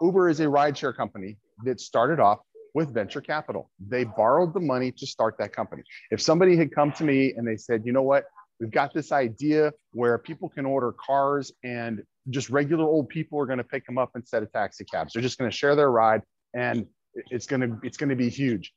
Uber 0.00 0.30
is 0.30 0.40
a 0.40 0.44
rideshare 0.44 0.96
company 0.96 1.36
that 1.64 1.80
started 1.80 2.20
off 2.20 2.38
with 2.74 2.92
venture 2.92 3.20
capital. 3.20 3.70
They 3.86 4.04
borrowed 4.04 4.54
the 4.54 4.60
money 4.60 4.92
to 4.92 5.06
start 5.06 5.36
that 5.38 5.52
company. 5.52 5.82
If 6.10 6.20
somebody 6.20 6.56
had 6.56 6.72
come 6.74 6.92
to 6.92 7.04
me 7.04 7.34
and 7.36 7.46
they 7.46 7.56
said, 7.56 7.82
you 7.84 7.92
know 7.92 8.02
what, 8.02 8.24
we've 8.60 8.70
got 8.70 8.94
this 8.94 9.12
idea 9.12 9.72
where 9.92 10.18
people 10.18 10.48
can 10.48 10.66
order 10.66 10.92
cars 10.92 11.52
and 11.64 12.02
just 12.28 12.50
regular 12.50 12.84
old 12.84 13.08
people 13.08 13.40
are 13.40 13.46
going 13.46 13.58
to 13.58 13.64
pick 13.64 13.86
them 13.86 13.98
up 13.98 14.10
instead 14.14 14.42
of 14.42 14.52
taxi 14.52 14.84
cabs. 14.84 15.12
They're 15.12 15.22
just 15.22 15.38
going 15.38 15.50
to 15.50 15.56
share 15.56 15.74
their 15.74 15.90
ride 15.90 16.22
and 16.54 16.86
it's 17.14 17.46
going 17.46 17.60
to 17.60 17.78
it's 17.82 17.96
going 17.96 18.10
to 18.10 18.16
be 18.16 18.28
huge. 18.28 18.72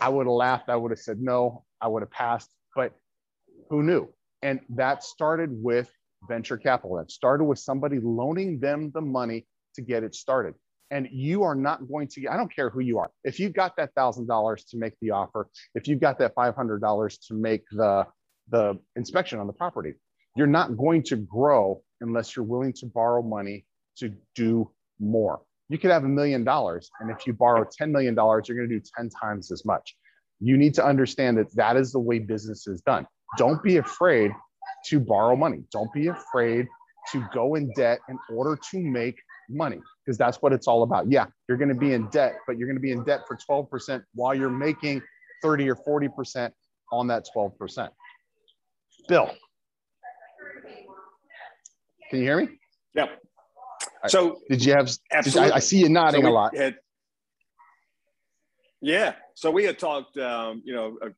I 0.00 0.08
would 0.08 0.26
have 0.26 0.32
laughed. 0.34 0.68
I 0.68 0.76
would 0.76 0.90
have 0.90 0.98
said 0.98 1.20
no. 1.20 1.64
I 1.80 1.88
would 1.88 2.02
have 2.02 2.10
passed. 2.10 2.50
But 2.74 2.92
who 3.70 3.82
knew? 3.82 4.08
And 4.42 4.60
that 4.70 5.02
started 5.02 5.50
with 5.52 5.90
venture 6.28 6.56
capital. 6.56 6.96
That 6.96 7.10
started 7.10 7.44
with 7.44 7.58
somebody 7.58 7.98
loaning 8.00 8.60
them 8.60 8.90
the 8.92 9.00
money 9.00 9.46
to 9.74 9.82
get 9.82 10.02
it 10.04 10.14
started. 10.14 10.54
And 10.90 11.08
you 11.10 11.42
are 11.42 11.54
not 11.54 11.88
going 11.88 12.08
to 12.08 12.20
get, 12.20 12.30
I 12.30 12.36
don't 12.36 12.54
care 12.54 12.70
who 12.70 12.80
you 12.80 12.98
are. 12.98 13.10
If 13.24 13.40
you've 13.40 13.54
got 13.54 13.76
that 13.76 13.94
thousand 13.94 14.26
dollars 14.26 14.64
to 14.66 14.76
make 14.76 14.92
the 15.00 15.10
offer, 15.10 15.48
if 15.74 15.88
you've 15.88 16.00
got 16.00 16.18
that 16.18 16.34
$500 16.34 17.18
to 17.28 17.34
make 17.34 17.62
the, 17.70 18.06
the 18.50 18.78
inspection 18.94 19.38
on 19.38 19.46
the 19.46 19.52
property, 19.52 19.94
you're 20.36 20.46
not 20.46 20.76
going 20.76 21.02
to 21.04 21.16
grow 21.16 21.82
unless 22.00 22.36
you're 22.36 22.44
willing 22.44 22.72
to 22.74 22.86
borrow 22.86 23.22
money 23.22 23.64
to 23.98 24.12
do 24.34 24.70
more. 25.00 25.42
You 25.68 25.78
could 25.78 25.90
have 25.90 26.04
a 26.04 26.08
million 26.08 26.44
dollars, 26.44 26.90
and 27.00 27.10
if 27.10 27.26
you 27.26 27.32
borrow 27.32 27.64
$10 27.64 27.90
million, 27.90 28.14
you're 28.14 28.56
going 28.56 28.68
to 28.68 28.78
do 28.78 28.82
10 28.96 29.08
times 29.08 29.50
as 29.50 29.64
much. 29.64 29.96
You 30.40 30.56
need 30.56 30.74
to 30.74 30.84
understand 30.84 31.38
that 31.38 31.54
that 31.56 31.76
is 31.76 31.92
the 31.92 31.98
way 31.98 32.18
business 32.18 32.66
is 32.66 32.82
done. 32.82 33.06
Don't 33.38 33.62
be 33.62 33.78
afraid 33.78 34.32
to 34.86 35.00
borrow 35.00 35.34
money. 35.36 35.64
Don't 35.72 35.92
be 35.92 36.08
afraid 36.08 36.66
to 37.12 37.24
go 37.32 37.54
in 37.54 37.70
debt 37.76 38.00
in 38.08 38.18
order 38.30 38.58
to 38.70 38.78
make 38.78 39.16
money 39.48 39.80
because 40.04 40.18
that's 40.18 40.38
what 40.38 40.52
it's 40.52 40.66
all 40.66 40.82
about. 40.82 41.10
Yeah, 41.10 41.26
you're 41.48 41.58
going 41.58 41.68
to 41.68 41.74
be 41.74 41.92
in 41.92 42.08
debt, 42.08 42.36
but 42.46 42.58
you're 42.58 42.68
going 42.68 42.76
to 42.76 42.82
be 42.82 42.92
in 42.92 43.04
debt 43.04 43.20
for 43.26 43.36
12% 43.36 44.02
while 44.14 44.34
you're 44.34 44.50
making 44.50 45.02
30 45.42 45.70
or 45.70 45.76
40% 45.76 46.50
on 46.92 47.06
that 47.08 47.26
12%. 47.34 47.88
Bill, 49.08 49.30
can 52.10 52.18
you 52.18 52.24
hear 52.24 52.38
me? 52.38 52.48
Yeah. 52.94 53.06
So 54.06 54.40
did 54.48 54.64
you 54.64 54.72
have? 54.74 54.90
Did, 55.22 55.36
I, 55.36 55.56
I, 55.56 55.58
see 55.58 55.78
you 55.78 55.88
nodding 55.88 56.22
so 56.22 56.28
a 56.28 56.30
lot. 56.30 56.56
Had, 56.56 56.76
yeah. 58.80 59.14
So 59.34 59.50
we 59.50 59.64
had 59.64 59.78
talked, 59.78 60.16
um, 60.18 60.62
you 60.64 60.74
know, 60.74 60.98
a, 61.02 61.08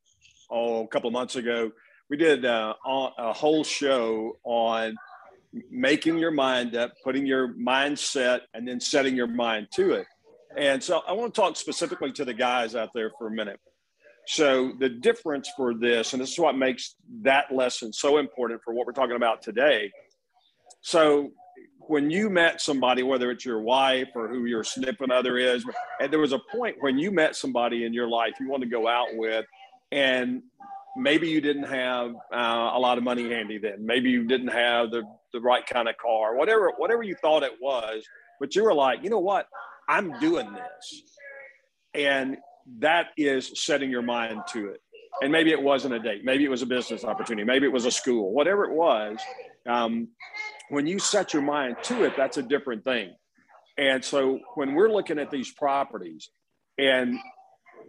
oh, 0.50 0.84
a 0.84 0.88
couple 0.88 1.08
of 1.08 1.12
months 1.12 1.36
ago. 1.36 1.72
We 2.08 2.16
did 2.16 2.44
uh, 2.44 2.74
a 2.86 3.32
whole 3.32 3.64
show 3.64 4.38
on 4.44 4.96
making 5.70 6.18
your 6.18 6.30
mind 6.30 6.76
up, 6.76 6.92
putting 7.04 7.26
your 7.26 7.54
mindset, 7.54 8.40
and 8.54 8.66
then 8.66 8.80
setting 8.80 9.14
your 9.16 9.26
mind 9.26 9.68
to 9.74 9.92
it. 9.92 10.06
And 10.56 10.82
so 10.82 11.02
I 11.06 11.12
want 11.12 11.34
to 11.34 11.40
talk 11.40 11.56
specifically 11.56 12.12
to 12.12 12.24
the 12.24 12.34
guys 12.34 12.74
out 12.74 12.90
there 12.94 13.10
for 13.18 13.26
a 13.28 13.30
minute. 13.30 13.60
So 14.26 14.72
the 14.78 14.88
difference 14.88 15.50
for 15.56 15.74
this, 15.74 16.12
and 16.12 16.20
this 16.20 16.32
is 16.32 16.38
what 16.38 16.56
makes 16.56 16.96
that 17.22 17.54
lesson 17.54 17.92
so 17.92 18.18
important 18.18 18.60
for 18.64 18.74
what 18.74 18.86
we're 18.86 18.92
talking 18.92 19.16
about 19.16 19.42
today. 19.42 19.92
So 20.80 21.30
when 21.78 22.10
you 22.10 22.28
met 22.28 22.60
somebody, 22.60 23.02
whether 23.02 23.30
it's 23.30 23.44
your 23.44 23.60
wife 23.60 24.08
or 24.16 24.28
who 24.28 24.46
your 24.46 24.64
significant 24.64 25.12
other 25.12 25.38
is, 25.38 25.64
and 26.00 26.12
there 26.12 26.18
was 26.18 26.32
a 26.32 26.40
point 26.50 26.76
when 26.80 26.98
you 26.98 27.12
met 27.12 27.36
somebody 27.36 27.84
in 27.84 27.92
your 27.92 28.08
life 28.08 28.34
you 28.40 28.48
want 28.48 28.62
to 28.62 28.68
go 28.68 28.88
out 28.88 29.08
with, 29.12 29.44
and 29.92 30.42
maybe 30.96 31.28
you 31.28 31.40
didn't 31.40 31.64
have 31.64 32.14
uh, 32.32 32.70
a 32.74 32.78
lot 32.78 32.98
of 32.98 33.04
money 33.04 33.30
handy 33.30 33.58
then. 33.58 33.84
Maybe 33.84 34.10
you 34.10 34.24
didn't 34.24 34.48
have 34.48 34.90
the, 34.90 35.02
the 35.36 35.42
right 35.42 35.66
kind 35.66 35.88
of 35.88 35.96
car, 35.96 36.36
whatever, 36.36 36.72
whatever 36.76 37.02
you 37.02 37.14
thought 37.20 37.42
it 37.42 37.52
was. 37.60 38.04
But 38.40 38.54
you 38.54 38.64
were 38.64 38.74
like, 38.74 39.02
you 39.02 39.10
know 39.10 39.20
what? 39.20 39.46
I'm 39.88 40.18
doing 40.18 40.52
this. 40.52 41.02
And 41.94 42.38
that 42.78 43.08
is 43.16 43.62
setting 43.62 43.90
your 43.90 44.02
mind 44.02 44.42
to 44.52 44.68
it. 44.68 44.80
And 45.22 45.32
maybe 45.32 45.50
it 45.50 45.62
wasn't 45.62 45.94
a 45.94 45.98
date. 45.98 46.24
Maybe 46.24 46.44
it 46.44 46.50
was 46.50 46.62
a 46.62 46.66
business 46.66 47.04
opportunity. 47.04 47.44
Maybe 47.46 47.66
it 47.66 47.72
was 47.72 47.86
a 47.86 47.90
school, 47.90 48.32
whatever 48.32 48.64
it 48.64 48.74
was. 48.74 49.18
Um, 49.66 50.08
when 50.68 50.86
you 50.86 50.98
set 50.98 51.32
your 51.32 51.42
mind 51.42 51.76
to 51.84 52.04
it, 52.04 52.14
that's 52.16 52.36
a 52.36 52.42
different 52.42 52.84
thing. 52.84 53.14
And 53.78 54.04
so 54.04 54.40
when 54.54 54.74
we're 54.74 54.90
looking 54.90 55.18
at 55.18 55.30
these 55.30 55.52
properties 55.52 56.30
and 56.78 57.18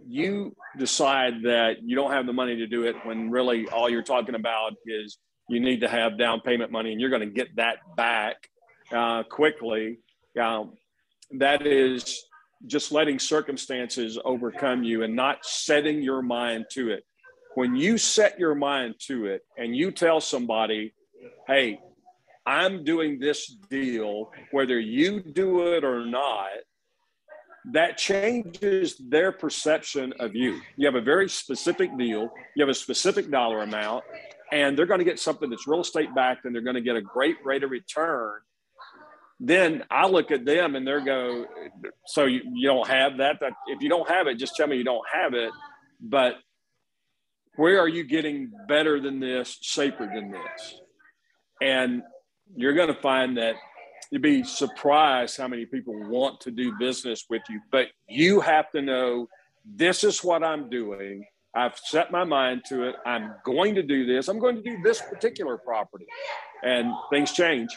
you 0.07 0.55
decide 0.77 1.43
that 1.43 1.83
you 1.83 1.95
don't 1.95 2.11
have 2.11 2.25
the 2.25 2.33
money 2.33 2.57
to 2.57 2.67
do 2.67 2.83
it 2.83 2.95
when 3.03 3.29
really 3.29 3.67
all 3.67 3.89
you're 3.89 4.03
talking 4.03 4.35
about 4.35 4.73
is 4.85 5.17
you 5.49 5.59
need 5.59 5.81
to 5.81 5.87
have 5.87 6.17
down 6.17 6.41
payment 6.41 6.71
money 6.71 6.91
and 6.91 6.99
you're 6.99 7.09
going 7.09 7.21
to 7.21 7.33
get 7.33 7.55
that 7.55 7.77
back 7.95 8.49
uh, 8.91 9.23
quickly. 9.23 9.99
Um, 10.39 10.73
that 11.31 11.65
is 11.65 12.23
just 12.65 12.91
letting 12.91 13.19
circumstances 13.19 14.17
overcome 14.23 14.83
you 14.83 15.03
and 15.03 15.15
not 15.15 15.45
setting 15.45 16.01
your 16.01 16.21
mind 16.21 16.65
to 16.71 16.89
it. 16.89 17.03
When 17.55 17.75
you 17.75 17.97
set 17.97 18.39
your 18.39 18.55
mind 18.55 18.95
to 19.07 19.25
it 19.25 19.41
and 19.57 19.75
you 19.75 19.91
tell 19.91 20.21
somebody, 20.21 20.93
hey, 21.47 21.79
I'm 22.45 22.83
doing 22.83 23.19
this 23.19 23.47
deal, 23.69 24.31
whether 24.51 24.79
you 24.79 25.21
do 25.21 25.73
it 25.73 25.83
or 25.83 26.05
not, 26.05 26.49
that 27.73 27.97
changes 27.97 28.95
their 29.09 29.31
perception 29.31 30.13
of 30.19 30.35
you. 30.35 30.61
You 30.77 30.85
have 30.85 30.95
a 30.95 31.01
very 31.01 31.27
specific 31.27 31.97
deal, 31.97 32.29
you 32.55 32.63
have 32.63 32.69
a 32.69 32.73
specific 32.73 33.29
dollar 33.29 33.63
amount, 33.63 34.05
and 34.51 34.77
they're 34.77 34.85
going 34.85 34.99
to 34.99 35.05
get 35.05 35.19
something 35.19 35.49
that's 35.49 35.67
real 35.67 35.81
estate 35.81 36.13
backed 36.15 36.45
and 36.45 36.53
they're 36.53 36.61
going 36.61 36.75
to 36.75 36.81
get 36.81 36.95
a 36.95 37.01
great 37.01 37.37
rate 37.43 37.63
of 37.63 37.71
return. 37.71 38.39
Then 39.39 39.83
I 39.91 40.07
look 40.07 40.31
at 40.31 40.45
them 40.45 40.75
and 40.75 40.87
they're 40.87 41.03
go, 41.03 41.45
So 42.07 42.25
you, 42.25 42.41
you 42.53 42.67
don't 42.67 42.87
have 42.87 43.17
that? 43.17 43.39
that? 43.41 43.53
If 43.67 43.81
you 43.81 43.89
don't 43.89 44.09
have 44.09 44.27
it, 44.27 44.35
just 44.35 44.55
tell 44.55 44.67
me 44.67 44.77
you 44.77 44.83
don't 44.83 45.05
have 45.13 45.33
it. 45.33 45.51
But 46.01 46.35
where 47.55 47.79
are 47.79 47.87
you 47.87 48.03
getting 48.03 48.51
better 48.67 48.99
than 48.99 49.19
this, 49.19 49.57
safer 49.61 50.09
than 50.13 50.31
this? 50.31 50.79
And 51.61 52.03
you're 52.55 52.73
going 52.73 52.93
to 52.93 53.01
find 53.01 53.37
that 53.37 53.55
you'd 54.11 54.21
be 54.21 54.43
surprised 54.43 55.37
how 55.37 55.47
many 55.47 55.65
people 55.65 55.93
want 56.09 56.39
to 56.41 56.51
do 56.51 56.73
business 56.79 57.25
with 57.29 57.41
you, 57.49 57.59
but 57.71 57.87
you 58.07 58.39
have 58.39 58.71
to 58.71 58.81
know 58.81 59.27
this 59.65 60.03
is 60.03 60.23
what 60.23 60.43
I'm 60.43 60.69
doing. 60.69 61.25
I've 61.57 61.77
set 61.77 62.11
my 62.11 62.23
mind 62.23 62.61
to 62.67 62.83
it. 62.87 62.95
I'm 63.05 63.33
going 63.43 63.73
to 63.75 63.83
do 63.83 64.05
this. 64.05 64.27
I'm 64.27 64.37
going 64.37 64.55
to 64.57 64.61
do 64.61 64.77
this 64.83 65.01
particular 65.01 65.57
property, 65.57 66.05
and 66.63 66.93
things 67.11 67.31
change. 67.31 67.75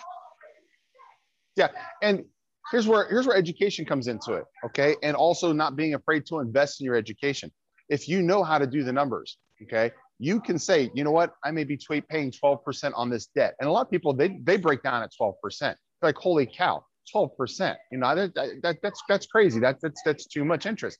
Yeah, 1.56 1.68
and 2.02 2.24
here's 2.70 2.86
where 2.86 3.08
here's 3.08 3.26
where 3.26 3.36
education 3.36 3.86
comes 3.86 4.06
into 4.06 4.34
it. 4.34 4.44
Okay, 4.66 4.96
and 5.02 5.16
also 5.16 5.52
not 5.52 5.76
being 5.76 5.94
afraid 5.94 6.26
to 6.26 6.40
invest 6.40 6.80
in 6.80 6.84
your 6.84 6.94
education. 6.94 7.50
If 7.88 8.06
you 8.06 8.22
know 8.22 8.44
how 8.44 8.58
to 8.58 8.66
do 8.66 8.84
the 8.84 8.92
numbers, 8.92 9.38
okay, 9.62 9.92
you 10.20 10.38
can 10.38 10.58
say, 10.58 10.90
you 10.94 11.02
know 11.02 11.10
what, 11.10 11.32
I 11.42 11.50
may 11.50 11.64
be 11.64 11.78
paying 12.08 12.30
12% 12.30 12.92
on 12.94 13.08
this 13.08 13.28
debt. 13.34 13.54
And 13.58 13.68
a 13.68 13.72
lot 13.72 13.86
of 13.86 13.90
people, 13.90 14.12
they, 14.12 14.38
they 14.44 14.58
break 14.58 14.82
down 14.82 15.02
at 15.02 15.10
12%. 15.18 15.32
They're 15.60 15.76
like, 16.02 16.16
holy 16.16 16.46
cow, 16.46 16.84
12%. 17.12 17.74
You 17.90 17.98
know, 17.98 18.14
that, 18.14 18.34
that, 18.62 18.76
that's, 18.82 19.02
that's 19.08 19.26
crazy. 19.26 19.60
That, 19.60 19.78
that's, 19.80 20.00
that's 20.04 20.26
too 20.26 20.44
much 20.44 20.66
interest. 20.66 20.98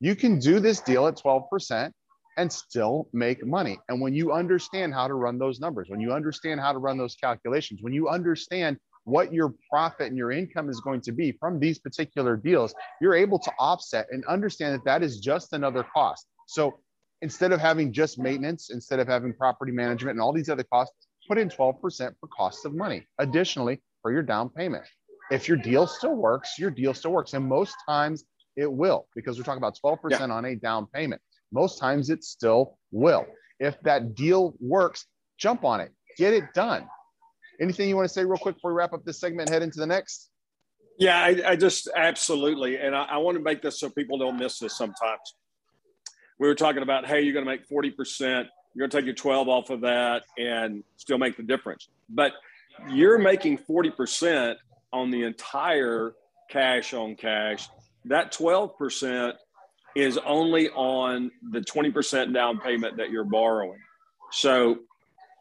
You 0.00 0.14
can 0.14 0.38
do 0.38 0.60
this 0.60 0.80
deal 0.80 1.06
at 1.06 1.16
12% 1.16 1.90
and 2.36 2.52
still 2.52 3.08
make 3.12 3.44
money. 3.46 3.78
And 3.88 4.00
when 4.00 4.14
you 4.14 4.32
understand 4.32 4.92
how 4.92 5.08
to 5.08 5.14
run 5.14 5.38
those 5.38 5.58
numbers, 5.58 5.88
when 5.88 6.00
you 6.00 6.12
understand 6.12 6.60
how 6.60 6.72
to 6.72 6.78
run 6.78 6.98
those 6.98 7.14
calculations, 7.14 7.80
when 7.82 7.94
you 7.94 8.08
understand 8.08 8.76
what 9.04 9.32
your 9.32 9.54
profit 9.70 10.08
and 10.08 10.16
your 10.16 10.32
income 10.32 10.68
is 10.68 10.80
going 10.80 11.00
to 11.00 11.12
be 11.12 11.32
from 11.32 11.58
these 11.58 11.78
particular 11.78 12.36
deals, 12.36 12.74
you're 13.00 13.14
able 13.14 13.38
to 13.38 13.50
offset 13.58 14.06
and 14.10 14.24
understand 14.26 14.74
that 14.74 14.84
that 14.84 15.02
is 15.02 15.20
just 15.20 15.52
another 15.52 15.86
cost. 15.94 16.26
So 16.46 16.80
instead 17.22 17.52
of 17.52 17.60
having 17.60 17.92
just 17.92 18.18
maintenance, 18.18 18.70
instead 18.70 18.98
of 18.98 19.08
having 19.08 19.32
property 19.32 19.72
management 19.72 20.16
and 20.16 20.20
all 20.20 20.32
these 20.32 20.50
other 20.50 20.64
costs, 20.64 20.94
put 21.26 21.38
in 21.38 21.48
12% 21.48 21.80
for 22.20 22.28
costs 22.28 22.64
of 22.64 22.74
money. 22.74 23.06
Additionally, 23.18 23.80
for 24.02 24.12
your 24.12 24.22
down 24.22 24.48
payment. 24.50 24.84
If 25.30 25.48
your 25.48 25.56
deal 25.56 25.86
still 25.86 26.14
works, 26.14 26.58
your 26.58 26.70
deal 26.70 26.94
still 26.94 27.12
works. 27.12 27.32
And 27.34 27.48
most 27.48 27.74
times 27.88 28.24
it 28.56 28.70
will, 28.70 29.06
because 29.14 29.38
we're 29.38 29.44
talking 29.44 29.58
about 29.58 29.78
12% 29.84 29.98
yeah. 30.10 30.22
on 30.24 30.44
a 30.44 30.56
down 30.56 30.86
payment. 30.86 31.20
Most 31.52 31.78
times 31.78 32.10
it 32.10 32.24
still 32.24 32.78
will. 32.90 33.26
If 33.60 33.80
that 33.82 34.14
deal 34.14 34.54
works, 34.60 35.06
jump 35.38 35.64
on 35.64 35.80
it, 35.80 35.92
get 36.18 36.34
it 36.34 36.44
done. 36.54 36.86
Anything 37.60 37.88
you 37.88 37.96
want 37.96 38.08
to 38.08 38.12
say 38.12 38.24
real 38.24 38.38
quick 38.38 38.56
before 38.56 38.72
we 38.72 38.78
wrap 38.78 38.92
up 38.92 39.04
this 39.04 39.18
segment 39.18 39.48
and 39.48 39.54
head 39.54 39.62
into 39.62 39.78
the 39.78 39.86
next? 39.86 40.30
Yeah, 40.98 41.18
I, 41.18 41.50
I 41.52 41.56
just 41.56 41.88
absolutely. 41.94 42.78
And 42.78 42.94
I, 42.94 43.04
I 43.04 43.16
want 43.18 43.36
to 43.36 43.42
make 43.42 43.62
this 43.62 43.80
so 43.80 43.88
people 43.90 44.18
don't 44.18 44.38
miss 44.38 44.58
this 44.58 44.76
sometimes 44.76 45.34
we 46.38 46.48
were 46.48 46.54
talking 46.54 46.82
about, 46.82 47.06
hey, 47.06 47.20
you're 47.22 47.32
going 47.32 47.44
to 47.44 47.50
make 47.50 47.68
40%, 47.68 47.94
you're 48.20 48.88
going 48.88 48.90
to 48.90 48.96
take 48.96 49.04
your 49.04 49.14
12 49.14 49.48
off 49.48 49.70
of 49.70 49.80
that 49.82 50.24
and 50.38 50.84
still 50.96 51.18
make 51.18 51.36
the 51.36 51.42
difference. 51.42 51.88
But 52.08 52.32
you're 52.90 53.18
making 53.18 53.58
40% 53.58 54.56
on 54.92 55.10
the 55.10 55.22
entire 55.22 56.12
cash 56.50 56.92
on 56.92 57.16
cash. 57.16 57.68
That 58.06 58.32
12% 58.32 59.34
is 59.96 60.18
only 60.18 60.68
on 60.70 61.30
the 61.50 61.60
20% 61.60 62.32
down 62.32 62.58
payment 62.58 62.98
that 62.98 63.10
you're 63.10 63.24
borrowing. 63.24 63.78
So 64.30 64.78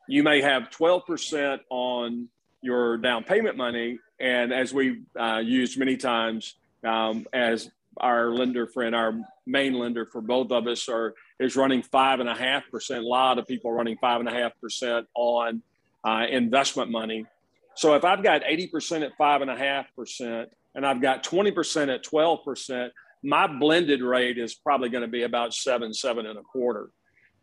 you 0.07 0.23
may 0.23 0.41
have 0.41 0.69
12% 0.69 1.59
on 1.69 2.29
your 2.61 2.97
down 2.97 3.23
payment 3.23 3.57
money. 3.57 3.99
And 4.19 4.53
as 4.53 4.73
we 4.73 5.03
uh, 5.19 5.41
used 5.43 5.77
many 5.77 5.97
times 5.97 6.55
um, 6.83 7.25
as 7.33 7.69
our 7.97 8.31
lender 8.31 8.65
friend, 8.65 8.95
our 8.95 9.13
main 9.45 9.73
lender 9.73 10.05
for 10.05 10.21
both 10.21 10.51
of 10.51 10.67
us 10.67 10.89
are 10.89 11.13
is 11.39 11.55
running 11.55 11.81
five 11.81 12.19
and 12.19 12.29
a 12.29 12.35
half 12.35 12.63
percent. 12.71 13.03
A 13.03 13.07
lot 13.07 13.37
of 13.37 13.47
people 13.47 13.71
running 13.71 13.97
five 13.97 14.19
and 14.19 14.29
a 14.29 14.33
half 14.33 14.53
percent 14.59 15.05
on 15.15 15.61
uh, 16.05 16.25
investment 16.29 16.89
money. 16.89 17.25
So 17.75 17.93
if 17.95 18.05
I've 18.05 18.23
got 18.23 18.41
80% 18.43 19.05
at 19.05 19.17
five 19.17 19.41
and 19.41 19.51
a 19.51 19.57
half 19.57 19.93
percent 19.95 20.49
and 20.75 20.85
I've 20.85 21.01
got 21.01 21.23
20% 21.23 21.93
at 21.93 22.03
12 22.03 22.43
percent, 22.43 22.93
my 23.23 23.47
blended 23.47 24.01
rate 24.01 24.37
is 24.37 24.53
probably 24.53 24.89
going 24.89 25.01
to 25.01 25.07
be 25.07 25.23
about 25.23 25.53
seven, 25.53 25.93
seven 25.93 26.25
and 26.27 26.37
a 26.37 26.43
quarter. 26.43 26.89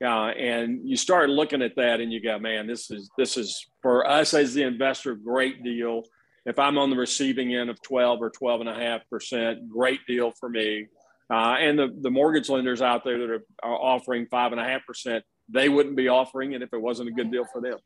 Uh, 0.03 0.31
and 0.31 0.81
you 0.89 0.97
start 0.97 1.31
looking 1.31 1.63
at 1.63 1.77
that 1.77 2.01
and 2.01 2.13
you 2.13 2.21
go, 2.21 2.39
man, 2.39 2.67
this 2.67 2.91
is 2.91 3.11
this 3.17 3.37
is 3.37 3.67
for 3.83 4.09
us 4.09 4.35
as 4.35 4.55
the 4.55 4.63
investor, 4.63 5.15
great 5.15 5.63
deal. 5.63 6.03
If 6.45 6.59
I'm 6.59 6.77
on 6.77 6.91
the 6.91 6.97
receiving 6.97 7.55
end 7.55 7.71
of 7.71 7.81
12 7.83 8.21
or 8.21 8.31
12 8.31 8.63
and 8.63 8.69
a 8.71 8.75
half 8.75 9.09
percent, 9.09 9.69
great 9.69 10.01
deal 10.09 10.33
for 10.33 10.49
me. 10.49 10.87
Uh, 11.31 11.57
and 11.59 11.79
the, 11.79 11.97
the 12.01 12.11
mortgage 12.11 12.49
lenders 12.49 12.83
out 12.83 13.05
there 13.05 13.19
that 13.19 13.31
are, 13.31 13.45
are 13.63 13.75
offering 13.75 14.27
five 14.27 14.53
and 14.53 14.61
a 14.61 14.65
half 14.65 14.85
percent, 14.87 15.25
they 15.49 15.69
wouldn't 15.69 15.97
be 15.97 16.09
offering 16.09 16.53
it 16.53 16.63
if 16.63 16.73
it 16.73 16.81
wasn't 16.81 17.09
a 17.09 17.13
good 17.13 17.31
deal 17.31 17.47
for 17.53 17.61
them. 17.61 17.79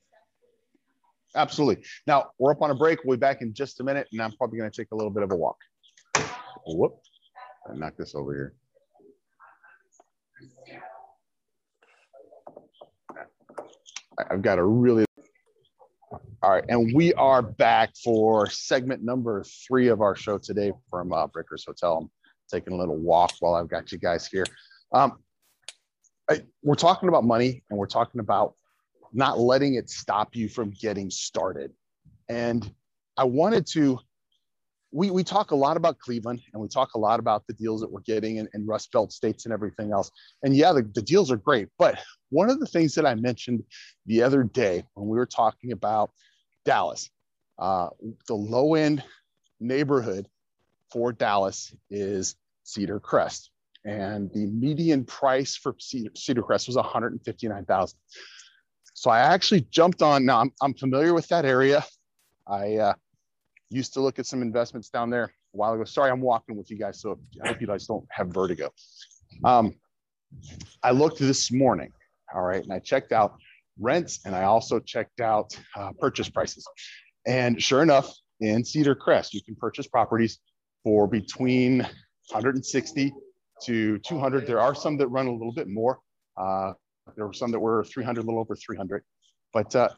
Absolutely. 1.35 1.85
Now 2.07 2.31
we're 2.39 2.53
up 2.53 2.63
on 2.63 2.71
a 2.71 2.75
break. 2.75 3.01
We'll 3.05 3.17
be 3.17 3.21
back 3.21 3.43
in 3.43 3.53
just 3.53 3.81
a 3.81 3.85
minute, 3.85 4.09
and 4.13 4.23
I'm 4.23 4.33
probably 4.33 4.59
going 4.59 4.71
to 4.71 4.77
take 4.77 4.89
a 4.93 4.95
little 4.95 5.11
bit 5.11 5.23
of 5.23 5.33
a 5.33 5.37
walk. 5.37 5.59
Whoop! 6.67 6.99
I 7.71 7.75
knock 7.75 7.97
this 7.97 8.15
over 8.15 8.35
here. 8.35 8.55
I've 14.31 14.41
got 14.41 14.59
a 14.59 14.65
really 14.65 15.05
all 16.43 16.51
right, 16.53 16.65
and 16.69 16.95
we 16.95 17.13
are 17.15 17.43
back 17.43 17.91
for 18.05 18.49
segment 18.49 19.03
number 19.03 19.43
three 19.67 19.89
of 19.89 20.01
our 20.01 20.15
show 20.15 20.39
today 20.39 20.73
from 20.91 21.13
uh, 21.13 21.27
Breakers 21.27 21.65
Hotel. 21.67 21.97
I'm 21.97 22.11
taking 22.51 22.75
a 22.75 22.77
little 22.77 22.97
walk 22.97 23.33
while 23.41 23.55
I've 23.55 23.69
got 23.69 23.91
you 23.91 23.99
guys 23.99 24.27
here. 24.27 24.45
Um, 24.93 25.19
I, 26.31 26.43
we're 26.63 26.77
talking 26.77 27.09
about 27.09 27.25
money, 27.25 27.65
and 27.69 27.79
we're 27.79 27.87
talking 27.87 28.21
about 28.21 28.55
not 29.17 29.39
letting 29.39 29.75
it 29.75 29.91
stop 29.91 30.37
you 30.37 30.49
from 30.49 30.71
getting 30.71 31.11
started. 31.11 31.73
And 32.29 32.71
I 33.17 33.25
wanted 33.25 33.67
to 33.69 33.99
we, 34.93 35.11
we 35.11 35.25
talk 35.25 35.51
a 35.51 35.57
lot 35.57 35.77
about 35.77 35.99
Cleveland 35.99 36.41
and 36.53 36.63
we 36.63 36.69
talk 36.69 36.95
a 36.95 36.99
lot 36.99 37.21
about 37.21 37.47
the 37.47 37.53
deals 37.55 37.81
that 37.81 37.91
we're 37.91 38.01
getting 38.01 38.37
in, 38.37 38.49
in 38.55 38.65
Rust 38.67 38.91
Belt 38.93 39.13
states 39.13 39.45
and 39.45 39.53
everything 39.53 39.93
else. 39.93 40.11
And 40.43 40.57
yeah, 40.57 40.73
the, 40.73 40.89
the 40.95 41.03
deals 41.03 41.31
are 41.31 41.37
great. 41.37 41.69
But 41.77 41.99
one 42.31 42.49
of 42.49 42.61
the 42.61 42.67
things 42.67 42.95
that 42.95 43.05
I 43.05 43.15
mentioned 43.15 43.63
the 44.07 44.23
other 44.23 44.43
day 44.45 44.85
when 44.95 45.09
we 45.09 45.19
were 45.19 45.27
talking 45.27 45.73
about 45.73 46.13
Dallas, 46.65 47.11
uh, 47.59 47.89
the 48.27 48.35
low 48.35 48.75
end 48.75 49.03
neighborhood 49.61 50.29
for 50.91 51.13
Dallas 51.13 51.75
is 51.91 52.37
Cedar 52.63 53.01
Crest. 53.01 53.51
And 53.85 54.33
the 54.33 54.47
median 54.47 55.05
price 55.05 55.57
for 55.57 55.77
Cedar, 55.79 56.11
Cedar 56.15 56.43
Crest 56.43 56.69
was 56.69 56.77
159,000. 56.77 57.99
So 58.97 59.11
I 59.11 59.19
actually 59.19 59.61
jumped 59.71 60.01
on. 60.01 60.25
Now 60.25 60.41
I'm, 60.41 60.51
I'm 60.63 60.73
familiar 60.73 61.13
with 61.13 61.29
that 61.29 61.45
area. 61.45 61.85
I 62.49 62.77
uh, 62.77 62.95
used 63.69 63.93
to 63.93 64.01
look 64.01 64.19
at 64.19 64.25
some 64.25 64.41
investments 64.41 64.89
down 64.89 65.11
there 65.11 65.25
a 65.25 65.29
while 65.53 65.75
ago. 65.75 65.85
Sorry, 65.85 66.11
I'm 66.11 66.23
walking 66.23 66.57
with 66.57 66.71
you 66.71 66.79
guys, 66.79 67.03
so 67.03 67.19
I 67.45 67.49
hope 67.49 67.61
you 67.61 67.67
guys 67.67 67.87
don't 67.87 68.07
have 68.11 68.29
vertigo. 68.29 68.73
Um, 69.45 69.75
I 70.83 70.93
looked 70.93 71.19
this 71.19 71.53
morning, 71.53 71.93
all 72.35 72.41
right, 72.41 72.63
and 72.63 72.73
I 72.73 72.79
checked 72.79 73.13
out 73.13 73.35
rents 73.79 74.21
and 74.25 74.35
I 74.35 74.45
also 74.45 74.81
checked 74.81 75.21
out 75.21 75.55
uh, 75.77 75.93
purchase 76.01 76.31
prices. 76.31 76.67
And 77.27 77.63
sure 77.63 77.83
enough, 77.83 78.11
in 78.41 78.65
Cedar 78.65 78.95
Crest, 78.95 79.35
you 79.35 79.43
can 79.43 79.57
purchase 79.57 79.87
properties 79.87 80.39
for 80.85 81.07
between 81.07 81.81
160 82.31 83.13
to 83.65 83.99
200. 83.99 84.47
There 84.47 84.61
are 84.61 84.75
some 84.75 84.97
that 84.97 85.09
run 85.09 85.27
a 85.27 85.33
little 85.33 85.53
bit 85.53 85.69
more. 85.69 85.99
Uh, 86.35 86.73
there 87.15 87.27
were 87.27 87.33
some 87.33 87.51
that 87.53 87.61
were 87.61 87.85
300, 87.85 88.21
a 88.21 88.25
little 88.25 88.41
over 88.41 88.57
300. 88.57 89.03
But 89.53 89.75
uh, 89.77 89.89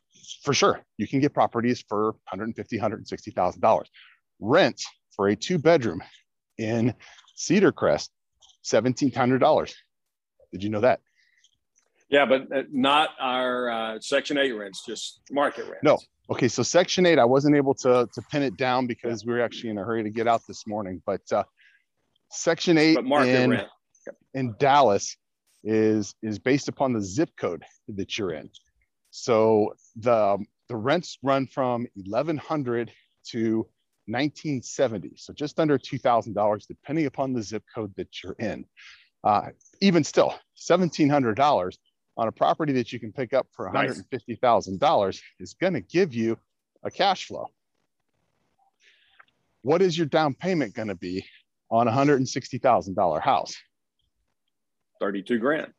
for 0.43 0.53
sure, 0.53 0.81
you 0.99 1.09
can 1.09 1.21
get 1.21 1.33
properties 1.33 1.85
for 1.89 2.13
150, 2.31 2.77
160,000 2.77 3.61
dollars. 3.61 3.89
Rent 4.41 4.81
for 5.17 5.29
a 5.29 5.37
two 5.37 5.59
bedroom 5.59 6.03
in 6.59 6.95
Cedar 7.35 7.73
Crest, 7.73 8.13
$1,700. 8.65 9.75
Did 10.53 10.63
you 10.63 10.71
know 10.71 10.81
that? 10.81 11.01
Yeah, 12.09 12.25
but 12.25 12.53
uh, 12.57 12.63
not 12.71 13.11
our 13.21 13.69
uh, 13.69 14.01
Section 14.01 14.39
8 14.39 14.53
rents, 14.53 14.85
just 14.87 15.21
market 15.31 15.65
rents. 15.65 15.83
No. 15.83 15.99
Okay, 16.31 16.49
so 16.49 16.63
Section 16.63 17.05
8, 17.07 17.19
I 17.19 17.25
wasn't 17.25 17.57
able 17.57 17.75
to, 17.75 18.09
to 18.13 18.23
pin 18.31 18.43
it 18.43 18.57
down 18.57 18.87
because 18.87 19.25
we 19.25 19.33
were 19.33 19.43
actually 19.43 19.71
in 19.71 19.79
a 19.79 19.85
hurry 19.85 20.03
to 20.03 20.11
get 20.11 20.29
out 20.29 20.43
this 20.47 20.67
morning. 20.67 21.03
But 21.05 21.21
uh, 21.33 21.45
Section 22.31 22.79
8 22.79 22.99
in, 22.99 23.63
in 24.35 24.55
Dallas 24.59 25.17
is, 25.69 26.15
is 26.23 26.39
based 26.39 26.69
upon 26.69 26.95
the 26.95 27.01
zip 27.01 27.31
code 27.37 27.63
that 27.89 28.17
you're 28.17 28.33
in. 28.33 28.49
So 29.11 29.75
the 29.97 30.39
the 30.69 30.77
rents 30.77 31.19
run 31.23 31.47
from 31.47 31.87
1100 31.95 32.93
to 33.31 33.57
1970, 34.07 35.15
so 35.17 35.33
just 35.33 35.59
under 35.59 35.79
$2,000, 35.79 36.67
depending 36.67 37.07
upon 37.07 37.33
the 37.33 37.43
zip 37.43 37.65
code 37.75 37.93
that 37.97 38.23
you're 38.23 38.37
in. 38.39 38.67
Uh, 39.25 39.49
even 39.81 40.05
still, 40.05 40.35
$1,700 40.59 41.79
on 42.19 42.29
a 42.29 42.33
property 42.33 42.73
that 42.75 42.93
you 42.93 43.01
can 43.01 43.13
pick 43.13 43.33
up 43.33 43.47
for 43.53 43.71
$150,000 43.71 44.81
nice. 44.81 45.23
is 45.41 45.55
going 45.55 45.73
to 45.73 45.81
give 45.81 46.15
you 46.15 46.39
a 46.83 46.91
cash 46.91 47.27
flow. 47.27 47.47
What 49.63 49.81
is 49.81 49.97
your 49.97 50.07
down 50.07 50.35
payment 50.35 50.75
going 50.75 50.89
to 50.89 50.95
be 50.95 51.25
on 51.71 51.89
a 51.89 51.93
$160,000 51.93 53.21
house? 53.23 53.55
32 55.01 55.39
grand. 55.39 55.73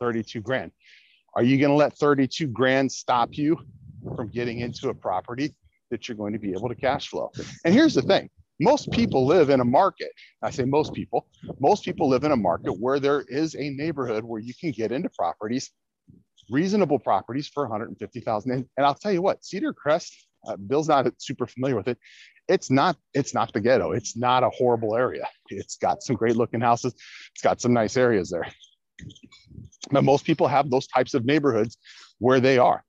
32 0.00 0.40
grand. 0.40 0.72
Are 1.34 1.42
you 1.42 1.58
going 1.58 1.70
to 1.70 1.76
let 1.76 1.96
32 1.96 2.46
grand 2.48 2.90
stop 2.90 3.30
you 3.32 3.56
from 4.16 4.28
getting 4.28 4.60
into 4.60 4.90
a 4.90 4.94
property 4.94 5.54
that 5.90 6.08
you're 6.08 6.16
going 6.16 6.32
to 6.32 6.38
be 6.38 6.50
able 6.50 6.68
to 6.68 6.74
cash 6.74 7.08
flow? 7.08 7.30
And 7.64 7.72
here's 7.72 7.94
the 7.94 8.02
thing 8.02 8.28
most 8.60 8.90
people 8.92 9.26
live 9.26 9.50
in 9.50 9.60
a 9.60 9.64
market. 9.64 10.12
I 10.42 10.50
say 10.50 10.64
most 10.64 10.92
people, 10.92 11.26
most 11.58 11.84
people 11.84 12.08
live 12.08 12.24
in 12.24 12.32
a 12.32 12.36
market 12.36 12.72
where 12.72 13.00
there 13.00 13.24
is 13.28 13.54
a 13.56 13.70
neighborhood 13.70 14.24
where 14.24 14.40
you 14.40 14.54
can 14.60 14.70
get 14.72 14.92
into 14.92 15.08
properties, 15.10 15.70
reasonable 16.50 16.98
properties 16.98 17.48
for 17.48 17.64
150,000. 17.64 18.50
And, 18.50 18.66
and 18.76 18.86
I'll 18.86 18.94
tell 18.94 19.12
you 19.12 19.22
what, 19.22 19.44
Cedar 19.44 19.72
Crest, 19.72 20.14
uh, 20.46 20.56
Bill's 20.56 20.88
not 20.88 21.12
super 21.18 21.46
familiar 21.46 21.76
with 21.76 21.88
it. 21.88 21.98
It's 22.48 22.70
not, 22.70 22.96
it's 23.14 23.34
not 23.34 23.52
the 23.52 23.60
ghetto. 23.60 23.92
It's 23.92 24.16
not 24.16 24.42
a 24.42 24.50
horrible 24.50 24.96
area. 24.96 25.26
It's 25.48 25.76
got 25.76 26.02
some 26.02 26.16
great 26.16 26.36
looking 26.36 26.60
houses. 26.60 26.94
It's 27.34 27.42
got 27.42 27.60
some 27.60 27.72
nice 27.72 27.96
areas 27.96 28.30
there. 28.30 28.46
But 29.90 30.04
most 30.04 30.24
people 30.24 30.48
have 30.48 30.70
those 30.70 30.86
types 30.86 31.14
of 31.14 31.24
neighborhoods 31.24 31.76
where 32.18 32.40
they 32.40 32.58
are. 32.58 32.84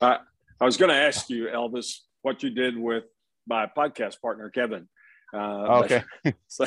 Uh, 0.00 0.18
I 0.60 0.64
was 0.64 0.76
going 0.76 0.90
to 0.90 0.96
ask 0.96 1.28
you, 1.30 1.46
Elvis, 1.46 1.98
what 2.22 2.42
you 2.42 2.50
did 2.50 2.76
with 2.76 3.04
my 3.46 3.66
podcast 3.66 4.20
partner, 4.20 4.50
Kevin. 4.50 4.88
Uh, 5.34 5.82
okay. 5.84 6.02
so, 6.48 6.66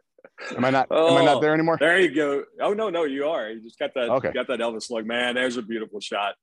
am 0.56 0.64
I 0.64 0.70
not? 0.70 0.88
Oh, 0.90 1.16
am 1.16 1.22
I 1.22 1.24
not 1.24 1.36
oh, 1.36 1.40
there 1.40 1.54
anymore? 1.54 1.76
There 1.78 1.98
you 2.00 2.14
go. 2.14 2.44
Oh 2.60 2.72
no, 2.72 2.90
no, 2.90 3.04
you 3.04 3.26
are. 3.26 3.50
You 3.50 3.62
just 3.62 3.78
got 3.78 3.94
that. 3.94 4.10
Okay. 4.10 4.32
Got 4.32 4.48
that 4.48 4.60
Elvis 4.60 4.90
look, 4.90 5.06
man. 5.06 5.34
There's 5.34 5.56
a 5.56 5.62
beautiful 5.62 6.00
shot. 6.00 6.34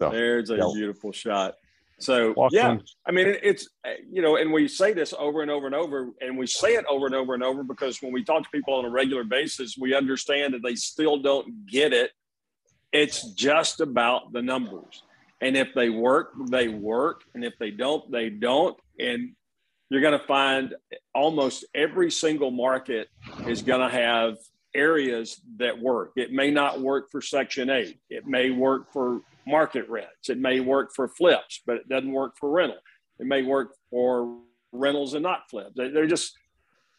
So, 0.00 0.10
there's 0.10 0.50
a 0.50 0.56
beautiful 0.56 1.12
shot. 1.12 1.54
So 1.98 2.34
yeah, 2.50 2.76
I 3.06 3.10
mean, 3.10 3.36
it's 3.42 3.68
you 4.10 4.20
know, 4.20 4.36
and 4.36 4.52
we 4.52 4.68
say 4.68 4.92
this 4.92 5.14
over 5.18 5.40
and 5.40 5.50
over 5.50 5.66
and 5.66 5.74
over, 5.74 6.10
and 6.20 6.36
we 6.36 6.46
say 6.46 6.74
it 6.74 6.84
over 6.90 7.06
and 7.06 7.14
over 7.14 7.32
and 7.32 7.42
over 7.42 7.62
because 7.62 8.02
when 8.02 8.12
we 8.12 8.22
talk 8.22 8.42
to 8.42 8.50
people 8.50 8.74
on 8.74 8.84
a 8.84 8.90
regular 8.90 9.24
basis, 9.24 9.76
we 9.78 9.94
understand 9.94 10.52
that 10.54 10.62
they 10.62 10.74
still 10.74 11.16
don't 11.16 11.66
get 11.66 11.92
it. 11.94 12.10
It's 12.92 13.32
just 13.32 13.80
about 13.80 14.32
the 14.32 14.42
numbers, 14.42 15.02
and 15.40 15.56
if 15.56 15.68
they 15.74 15.88
work, 15.88 16.32
they 16.50 16.68
work, 16.68 17.22
and 17.34 17.44
if 17.44 17.54
they 17.58 17.70
don't, 17.70 18.10
they 18.12 18.28
don't. 18.28 18.76
And 19.00 19.32
you're 19.88 20.02
going 20.02 20.18
to 20.18 20.26
find 20.26 20.74
almost 21.14 21.64
every 21.74 22.10
single 22.10 22.50
market 22.50 23.08
is 23.46 23.62
going 23.62 23.80
to 23.80 23.94
have 23.94 24.36
areas 24.74 25.40
that 25.58 25.78
work. 25.78 26.12
It 26.16 26.32
may 26.32 26.50
not 26.50 26.80
work 26.80 27.10
for 27.10 27.22
Section 27.22 27.70
8. 27.70 27.98
It 28.10 28.26
may 28.26 28.50
work 28.50 28.92
for 28.92 29.20
market 29.46 29.88
rents. 29.88 30.28
It 30.28 30.38
may 30.38 30.60
work 30.60 30.92
for 30.94 31.08
flips, 31.08 31.60
but 31.66 31.76
it 31.76 31.88
doesn't 31.88 32.12
work 32.12 32.36
for 32.38 32.50
rental. 32.50 32.78
It 33.18 33.26
may 33.26 33.42
work 33.42 33.74
for 33.90 34.38
rentals 34.72 35.14
and 35.14 35.22
not 35.22 35.48
flips. 35.48 35.72
They're 35.76 36.06
just 36.06 36.34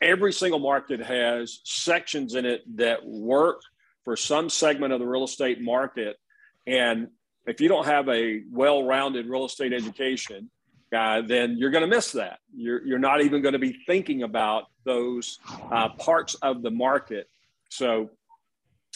every 0.01 0.33
single 0.33 0.59
market 0.59 0.99
has 1.01 1.59
sections 1.63 2.35
in 2.35 2.45
it 2.45 2.63
that 2.77 3.05
work 3.05 3.61
for 4.03 4.15
some 4.15 4.49
segment 4.49 4.93
of 4.93 4.99
the 4.99 5.05
real 5.05 5.25
estate 5.25 5.61
market. 5.61 6.17
And 6.65 7.09
if 7.45 7.61
you 7.61 7.67
don't 7.67 7.85
have 7.85 8.07
a 8.09 8.41
well-rounded 8.51 9.27
real 9.27 9.45
estate 9.45 9.73
education, 9.73 10.49
uh, 10.95 11.21
then 11.21 11.57
you're 11.57 11.71
going 11.71 11.81
to 11.81 11.93
miss 11.93 12.13
that. 12.13 12.39
You're, 12.55 12.85
you're 12.85 12.99
not 12.99 13.21
even 13.21 13.41
going 13.41 13.53
to 13.53 13.59
be 13.59 13.77
thinking 13.85 14.23
about 14.23 14.65
those 14.85 15.39
uh, 15.71 15.89
parts 15.89 16.35
of 16.35 16.61
the 16.61 16.71
market. 16.71 17.29
So 17.69 18.09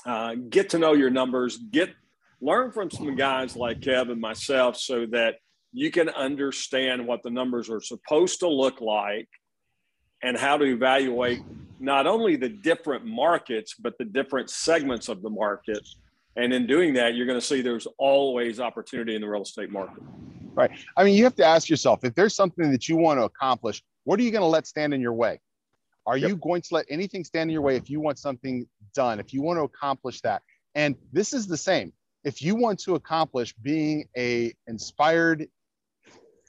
uh, 0.05 0.35
get 0.35 0.69
to 0.69 0.79
know 0.79 0.93
your 0.93 1.09
numbers, 1.09 1.57
get 1.57 1.89
learn 2.41 2.71
from 2.71 2.89
some 2.89 3.15
guys 3.15 3.56
like 3.56 3.80
Kev 3.80 4.12
and 4.12 4.19
myself 4.19 4.75
so 4.75 5.06
that 5.08 5.36
you 5.71 5.91
can 5.91 6.10
understand 6.10 7.08
what 7.08 7.23
the 7.23 7.30
numbers 7.30 7.69
are 7.69 7.82
supposed 7.82 8.39
to 8.39 8.47
look 8.47 8.82
like 8.82 9.30
and 10.23 10.38
how 10.38 10.58
to 10.58 10.65
evaluate 10.65 11.41
not 11.80 12.06
only 12.08 12.36
the 12.36 12.49
different 12.49 13.06
markets, 13.06 13.75
but 13.80 13.97
the 13.97 14.06
different 14.06 14.49
segments 14.49 15.08
of 15.10 15.21
the 15.21 15.30
market. 15.30 15.88
And 16.36 16.54
in 16.54 16.67
doing 16.67 16.93
that, 16.95 17.15
you're 17.15 17.25
going 17.25 17.39
to 17.39 17.45
see 17.45 17.62
there's 17.62 17.88
always 17.97 18.60
opportunity 18.60 19.15
in 19.15 19.21
the 19.21 19.27
real 19.27 19.41
estate 19.41 19.71
market. 19.71 20.04
Right. 20.54 20.71
I 20.97 21.04
mean, 21.04 21.15
you 21.15 21.23
have 21.23 21.36
to 21.36 21.45
ask 21.45 21.69
yourself 21.69 22.04
if 22.04 22.13
there's 22.13 22.36
something 22.36 22.71
that 22.71 22.89
you 22.89 22.97
want 22.97 23.19
to 23.19 23.23
accomplish, 23.23 23.82
what 24.04 24.19
are 24.19 24.23
you 24.23 24.32
going 24.32 24.41
to 24.41 24.47
let 24.47 24.67
stand 24.67 24.93
in 24.93 25.01
your 25.01 25.13
way? 25.13 25.39
Are 26.06 26.17
yep. 26.17 26.30
you 26.30 26.36
going 26.36 26.62
to 26.63 26.67
let 26.73 26.86
anything 26.89 27.23
stand 27.23 27.49
in 27.49 27.54
your 27.54 27.62
way 27.62 27.75
if 27.75 27.89
you 27.89 27.99
want 27.99 28.19
something 28.19 28.67
done, 28.93 29.19
if 29.19 29.34
you 29.34 29.41
want 29.41 29.58
to 29.58 29.63
accomplish 29.63 30.21
that? 30.21 30.41
And 30.75 30.95
this 31.13 31.34
is 31.34 31.47
the 31.47 31.58
same. 31.58 31.93
If 32.23 32.41
you 32.41 32.55
want 32.55 32.79
to 32.81 32.95
accomplish 32.95 33.53
being 33.53 34.07
a 34.17 34.53
inspired, 34.67 35.47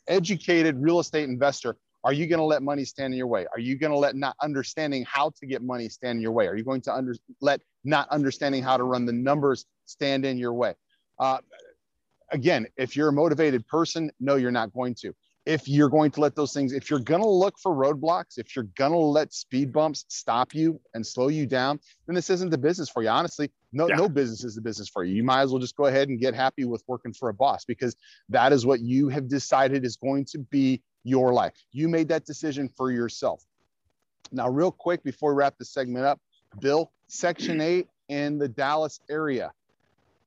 educated 0.06 0.76
real 0.80 1.00
estate 1.00 1.28
investor, 1.28 1.76
are 2.04 2.12
you 2.12 2.26
going 2.26 2.40
to 2.40 2.44
let 2.44 2.62
money 2.62 2.84
stand 2.84 3.14
in 3.14 3.18
your 3.18 3.28
way? 3.28 3.46
Are 3.52 3.60
you 3.60 3.78
going 3.78 3.92
to 3.92 3.98
let 3.98 4.16
not 4.16 4.34
understanding 4.42 5.04
how 5.08 5.30
to 5.38 5.46
get 5.46 5.62
money 5.62 5.88
stand 5.88 6.16
in 6.16 6.22
your 6.22 6.32
way? 6.32 6.46
Are 6.46 6.56
you 6.56 6.64
going 6.64 6.80
to 6.82 6.92
under, 6.92 7.14
let 7.40 7.60
not 7.84 8.08
understanding 8.08 8.62
how 8.62 8.76
to 8.76 8.84
run 8.84 9.06
the 9.06 9.12
numbers 9.12 9.66
stand 9.86 10.26
in 10.26 10.36
your 10.36 10.52
way? 10.52 10.74
Uh, 11.18 11.38
again, 12.30 12.66
if 12.76 12.96
you're 12.96 13.08
a 13.08 13.12
motivated 13.12 13.66
person, 13.68 14.10
no, 14.18 14.34
you're 14.34 14.50
not 14.50 14.72
going 14.72 14.94
to 14.96 15.14
if 15.44 15.66
you're 15.66 15.88
going 15.88 16.10
to 16.12 16.20
let 16.20 16.36
those 16.36 16.52
things, 16.52 16.72
if 16.72 16.88
you're 16.88 17.00
going 17.00 17.20
to 17.20 17.28
look 17.28 17.58
for 17.58 17.74
roadblocks, 17.74 18.38
if 18.38 18.54
you're 18.54 18.68
going 18.76 18.92
to 18.92 18.98
let 18.98 19.32
speed 19.32 19.72
bumps 19.72 20.04
stop 20.08 20.54
you 20.54 20.80
and 20.94 21.04
slow 21.04 21.28
you 21.28 21.46
down, 21.46 21.80
then 22.06 22.14
this 22.14 22.30
isn't 22.30 22.50
the 22.50 22.58
business 22.58 22.88
for 22.88 23.02
you. 23.02 23.08
Honestly, 23.08 23.50
no, 23.72 23.88
yeah. 23.88 23.96
no 23.96 24.08
business 24.08 24.44
is 24.44 24.56
a 24.56 24.60
business 24.60 24.88
for 24.88 25.04
you. 25.04 25.14
You 25.14 25.24
might 25.24 25.42
as 25.42 25.50
well 25.50 25.60
just 25.60 25.76
go 25.76 25.86
ahead 25.86 26.08
and 26.08 26.20
get 26.20 26.34
happy 26.34 26.64
with 26.64 26.82
working 26.86 27.12
for 27.12 27.30
a 27.30 27.34
boss 27.34 27.64
because 27.64 27.96
that 28.28 28.52
is 28.52 28.66
what 28.66 28.80
you 28.80 29.08
have 29.08 29.28
decided 29.28 29.84
is 29.84 29.96
going 29.96 30.24
to 30.26 30.38
be 30.38 30.82
your 31.04 31.32
life. 31.32 31.54
You 31.72 31.88
made 31.88 32.08
that 32.08 32.24
decision 32.24 32.68
for 32.76 32.90
yourself. 32.90 33.44
Now, 34.30 34.48
real 34.48 34.70
quick 34.70 35.02
before 35.02 35.34
we 35.34 35.38
wrap 35.38 35.58
this 35.58 35.72
segment 35.72 36.04
up, 36.04 36.20
Bill, 36.60 36.92
Section 37.08 37.60
8 37.60 37.88
in 38.08 38.38
the 38.38 38.48
Dallas 38.48 39.00
area, 39.10 39.52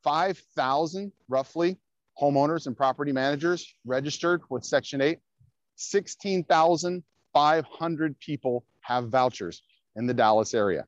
5,000 0.04 1.12
roughly 1.30 1.78
homeowners 2.20 2.68
and 2.68 2.78
property 2.78 3.12
managers 3.12 3.74
registered 3.86 4.42
with 4.50 4.64
Section 4.64 5.02
8. 5.02 5.20
16,500 5.78 8.20
people 8.20 8.64
have 8.82 9.10
vouchers 9.10 9.64
in 9.96 10.06
the 10.08 10.14
Dallas 10.14 10.54
area. 10.54 10.86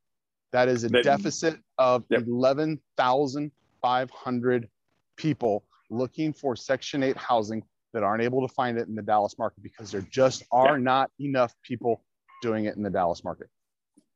That 0.54 0.70
is 0.70 0.84
a 0.84 0.90
but, 0.90 1.04
deficit 1.04 1.60
of 1.78 2.04
yep. 2.10 2.24
11,500 2.26 4.70
people 5.18 5.64
looking 5.90 6.34
for 6.34 6.56
Section 6.56 7.04
8 7.04 7.18
housing 7.18 7.64
that 7.94 8.04
aren't 8.04 8.24
able 8.24 8.48
to 8.48 8.54
find 8.54 8.78
it 8.78 8.88
in 8.88 8.96
the 8.96 9.02
Dallas 9.02 9.38
market 9.38 9.62
because 9.64 9.92
there 9.92 10.06
just 10.12 10.46
are 10.52 10.76
yep. 10.76 10.84
not 10.84 11.12
enough 11.20 11.54
people 11.64 12.04
doing 12.42 12.66
it 12.66 12.76
in 12.76 12.84
the 12.84 12.90
Dallas 12.90 13.24
market. 13.24 13.48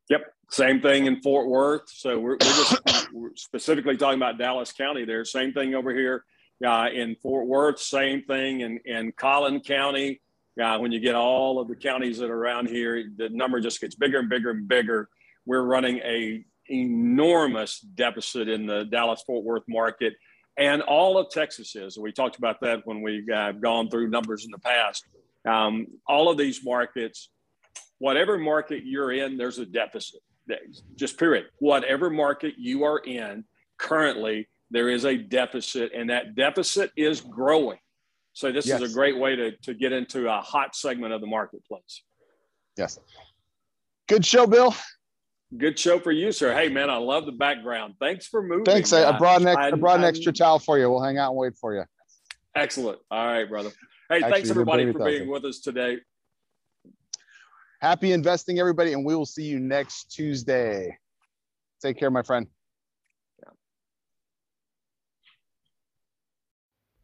Yep. 0.09 0.33
Same 0.49 0.81
thing 0.81 1.05
in 1.05 1.21
Fort 1.21 1.47
Worth. 1.47 1.83
So 1.87 2.19
we're, 2.19 2.33
we're 2.33 2.37
just 2.39 2.81
we're 3.13 3.29
specifically 3.35 3.95
talking 3.97 4.19
about 4.19 4.37
Dallas 4.37 4.73
County 4.73 5.05
there. 5.05 5.23
Same 5.23 5.53
thing 5.53 5.75
over 5.75 5.93
here 5.93 6.25
uh, 6.65 6.87
in 6.93 7.15
Fort 7.15 7.47
Worth, 7.47 7.79
same 7.79 8.23
thing. 8.23 8.61
In, 8.61 8.79
in 8.85 9.11
Collin 9.13 9.61
County, 9.61 10.21
uh, 10.61 10.77
when 10.77 10.91
you 10.91 10.99
get 10.99 11.15
all 11.15 11.59
of 11.59 11.67
the 11.67 11.75
counties 11.75 12.17
that 12.19 12.29
are 12.29 12.37
around 12.37 12.67
here, 12.67 13.03
the 13.15 13.29
number 13.29 13.59
just 13.59 13.81
gets 13.81 13.95
bigger 13.95 14.19
and 14.19 14.29
bigger 14.29 14.51
and 14.51 14.67
bigger. 14.67 15.09
We're 15.45 15.63
running 15.63 15.97
a 15.99 16.43
enormous 16.69 17.79
deficit 17.79 18.47
in 18.47 18.65
the 18.65 18.85
Dallas 18.85 19.23
Fort 19.25 19.43
Worth 19.43 19.63
market, 19.67 20.13
and 20.57 20.81
all 20.81 21.17
of 21.17 21.29
Texas 21.29 21.75
is. 21.75 21.97
We 21.97 22.11
talked 22.11 22.37
about 22.37 22.61
that 22.61 22.81
when 22.85 23.01
we've 23.01 23.27
uh, 23.29 23.53
gone 23.53 23.89
through 23.89 24.09
numbers 24.09 24.45
in 24.45 24.51
the 24.51 24.59
past. 24.59 25.05
Um, 25.47 25.87
all 26.07 26.29
of 26.29 26.37
these 26.37 26.63
markets, 26.63 27.29
whatever 27.97 28.37
market 28.37 28.83
you're 28.85 29.11
in, 29.11 29.37
there's 29.37 29.59
a 29.59 29.65
deficit. 29.65 30.21
Just 30.95 31.17
period. 31.17 31.45
Whatever 31.59 32.09
market 32.09 32.55
you 32.57 32.83
are 32.83 32.99
in 32.99 33.45
currently, 33.77 34.47
there 34.69 34.89
is 34.89 35.05
a 35.05 35.17
deficit, 35.17 35.91
and 35.95 36.09
that 36.09 36.35
deficit 36.35 36.91
is 36.95 37.21
growing. 37.21 37.79
So 38.33 38.51
this 38.51 38.65
yes. 38.65 38.81
is 38.81 38.91
a 38.91 38.93
great 38.93 39.17
way 39.17 39.35
to, 39.35 39.51
to 39.63 39.73
get 39.73 39.91
into 39.91 40.29
a 40.29 40.41
hot 40.41 40.75
segment 40.75 41.13
of 41.13 41.21
the 41.21 41.27
marketplace. 41.27 42.03
Yes. 42.77 42.99
Good 44.07 44.25
show, 44.25 44.47
Bill. 44.47 44.73
Good 45.57 45.77
show 45.77 45.99
for 45.99 46.11
you, 46.11 46.31
sir. 46.31 46.53
Hey, 46.53 46.69
man, 46.69 46.89
I 46.89 46.95
love 46.95 47.25
the 47.25 47.33
background. 47.33 47.95
Thanks 47.99 48.25
for 48.25 48.41
moving. 48.41 48.63
Thanks. 48.63 48.93
I, 48.93 49.17
brought 49.17 49.41
an, 49.41 49.47
I, 49.47 49.67
I 49.67 49.71
brought 49.71 49.99
an 49.99 50.05
extra 50.05 50.31
towel 50.31 50.59
for 50.59 50.79
you. 50.79 50.89
We'll 50.89 51.03
hang 51.03 51.17
out 51.17 51.31
and 51.31 51.37
wait 51.37 51.57
for 51.57 51.75
you. 51.75 51.83
Excellent. 52.55 52.99
All 53.09 53.25
right, 53.25 53.47
brother. 53.47 53.69
Hey, 54.09 54.17
Actually, 54.17 54.31
thanks 54.31 54.49
everybody 54.49 54.91
for 54.91 55.03
being 55.03 55.29
with 55.29 55.43
us 55.43 55.59
today. 55.59 55.97
Happy 57.81 58.13
investing, 58.13 58.59
everybody, 58.59 58.93
and 58.93 59.03
we 59.03 59.15
will 59.15 59.25
see 59.25 59.43
you 59.43 59.59
next 59.59 60.11
Tuesday. 60.11 60.97
Take 61.81 61.97
care, 61.97 62.11
my 62.11 62.21
friend. 62.21 62.47